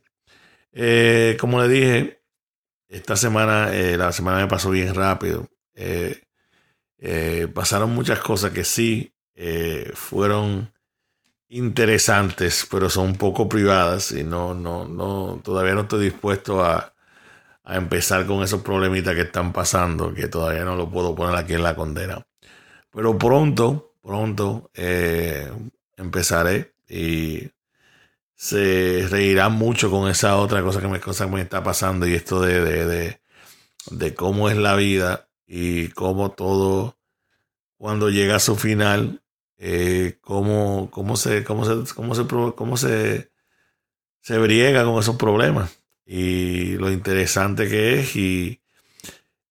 Eh, 0.71 1.37
como 1.39 1.61
le 1.61 1.67
dije, 1.67 2.23
esta 2.89 3.15
semana, 3.15 3.71
eh, 3.71 3.97
la 3.97 4.11
semana 4.11 4.39
me 4.39 4.47
pasó 4.47 4.71
bien 4.71 4.95
rápido. 4.95 5.47
Eh, 5.75 6.21
pasaron 7.53 7.91
muchas 7.91 8.17
cosas 8.17 8.51
que 8.51 8.63
sí 8.63 9.13
fueron 9.93 10.73
interesantes, 11.49 12.67
pero 12.71 12.89
son 12.89 13.09
un 13.09 13.15
poco 13.15 13.47
privadas 13.47 14.11
y 14.11 14.23
no, 14.23 14.55
no, 14.55 14.87
no, 14.87 15.39
todavía 15.43 15.75
no 15.75 15.81
estoy 15.81 16.05
dispuesto 16.05 16.65
a, 16.65 16.92
a 17.63 17.77
empezar 17.77 18.25
con 18.25 18.43
esos 18.43 18.61
problemitas 18.61 19.15
que 19.15 19.21
están 19.21 19.53
pasando, 19.53 20.13
que 20.13 20.27
todavía 20.27 20.65
no 20.65 20.75
lo 20.75 20.89
puedo 20.89 21.15
poner 21.15 21.35
aquí 21.35 21.53
en 21.53 21.63
la 21.63 21.75
condena. 21.75 22.25
Pero 22.91 23.17
pronto, 23.17 23.95
pronto 24.01 24.69
eh, 24.73 25.51
empezaré 25.97 26.75
y 26.89 27.49
se 28.35 29.07
reirá 29.09 29.49
mucho 29.49 29.89
con 29.89 30.09
esa 30.09 30.37
otra 30.37 30.61
cosa 30.61 30.81
que 30.81 30.87
me, 30.87 30.99
cosa 30.99 31.27
me 31.27 31.41
está 31.41 31.63
pasando 31.63 32.05
y 32.05 32.13
esto 32.13 32.41
de, 32.41 32.61
de, 32.85 33.21
de, 33.91 34.15
cómo 34.15 34.49
es 34.49 34.57
la 34.57 34.75
vida 34.75 35.29
y 35.47 35.89
cómo 35.89 36.31
todo, 36.31 36.97
cuando 37.77 38.09
llega 38.09 38.35
a 38.35 38.39
su 38.39 38.55
final, 38.57 39.23
eh, 39.57 40.17
cómo, 40.21 40.89
cómo, 40.91 41.15
se, 41.15 41.43
cómo, 41.45 41.65
se, 41.65 41.93
cómo, 41.95 42.15
se, 42.15 42.27
cómo 42.27 42.77
se, 42.77 43.31
se 44.21 44.37
briega 44.37 44.83
con 44.83 44.99
esos 44.99 45.15
problemas 45.15 45.82
y 46.05 46.75
lo 46.77 46.91
interesante 46.91 47.67
que 47.69 47.99
es 47.99 48.15
y 48.15 48.61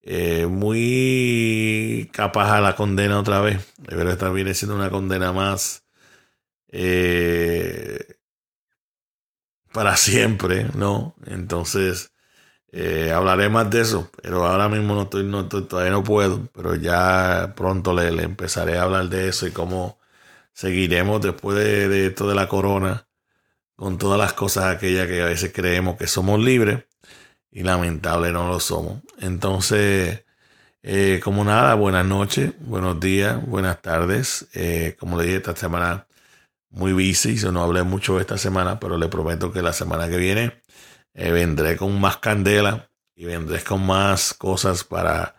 eh, 0.02 0.46
muy 0.46 2.10
capaz 2.12 2.56
a 2.56 2.60
la 2.60 2.76
condena 2.76 3.20
otra 3.20 3.40
vez. 3.40 3.72
Pero 3.86 4.10
esta 4.10 4.30
viene 4.30 4.54
siendo 4.54 4.76
una 4.76 4.90
condena 4.90 5.32
más 5.32 5.84
eh, 6.68 8.16
para 9.72 9.96
siempre, 9.96 10.66
¿no? 10.74 11.14
Entonces, 11.26 12.12
eh, 12.72 13.12
hablaré 13.12 13.48
más 13.50 13.70
de 13.70 13.82
eso, 13.82 14.10
pero 14.22 14.46
ahora 14.46 14.68
mismo 14.68 14.94
no 14.94 15.02
estoy, 15.02 15.24
no 15.24 15.48
todavía 15.48 15.92
no 15.92 16.04
puedo, 16.04 16.48
pero 16.54 16.74
ya 16.76 17.54
pronto 17.56 17.94
le, 17.94 18.08
empezaré 18.22 18.78
a 18.78 18.84
hablar 18.84 19.08
de 19.08 19.28
eso 19.28 19.46
y 19.46 19.52
cómo 19.52 19.98
seguiremos 20.54 21.22
después 21.22 21.56
de, 21.58 21.88
de 21.88 22.06
esto 22.08 22.28
de 22.28 22.34
la 22.36 22.48
corona 22.48 23.06
con 23.82 23.98
todas 23.98 24.16
las 24.16 24.32
cosas 24.32 24.66
aquellas 24.66 25.08
que 25.08 25.22
a 25.22 25.26
veces 25.26 25.50
creemos 25.52 25.96
que 25.96 26.06
somos 26.06 26.38
libres 26.38 26.84
y 27.50 27.64
lamentable 27.64 28.30
no 28.30 28.46
lo 28.46 28.60
somos. 28.60 29.02
Entonces, 29.18 30.24
eh, 30.84 31.20
como 31.24 31.42
nada, 31.42 31.74
buenas 31.74 32.06
noches, 32.06 32.52
buenos 32.60 33.00
días, 33.00 33.44
buenas 33.44 33.82
tardes. 33.82 34.46
Eh, 34.54 34.94
como 35.00 35.18
le 35.18 35.24
dije, 35.24 35.38
esta 35.38 35.56
semana 35.56 36.06
muy 36.70 36.92
busy, 36.92 37.34
yo 37.34 37.50
no 37.50 37.60
hablé 37.60 37.82
mucho 37.82 38.20
esta 38.20 38.38
semana, 38.38 38.78
pero 38.78 38.98
le 38.98 39.08
prometo 39.08 39.52
que 39.52 39.62
la 39.62 39.72
semana 39.72 40.08
que 40.08 40.16
viene 40.16 40.62
eh, 41.14 41.32
vendré 41.32 41.76
con 41.76 42.00
más 42.00 42.18
candela 42.18 42.88
y 43.16 43.24
vendré 43.24 43.64
con 43.64 43.84
más 43.84 44.32
cosas 44.32 44.84
para 44.84 45.34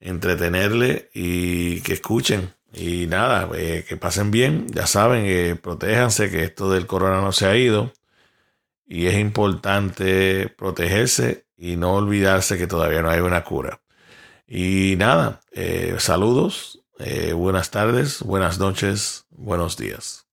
entretenerle 0.00 1.08
y 1.14 1.80
que 1.80 1.94
escuchen. 1.94 2.52
Y 2.72 3.06
nada, 3.06 3.50
que 3.50 3.96
pasen 3.96 4.30
bien, 4.30 4.68
ya 4.68 4.86
saben, 4.86 5.58
protéjanse, 5.58 6.30
que 6.30 6.44
esto 6.44 6.70
del 6.70 6.86
corona 6.86 7.20
no 7.20 7.32
se 7.32 7.46
ha 7.46 7.56
ido 7.56 7.92
y 8.90 9.06
es 9.06 9.18
importante 9.18 10.48
protegerse 10.48 11.46
y 11.56 11.76
no 11.76 11.94
olvidarse 11.94 12.58
que 12.58 12.66
todavía 12.66 13.02
no 13.02 13.10
hay 13.10 13.20
una 13.20 13.44
cura. 13.44 13.80
Y 14.48 14.96
nada, 14.98 15.40
eh, 15.52 15.94
saludos, 15.98 16.82
eh, 16.98 17.32
buenas 17.32 17.70
tardes, 17.70 18.20
buenas 18.20 18.58
noches, 18.58 19.26
buenos 19.30 19.76
días. 19.76 20.29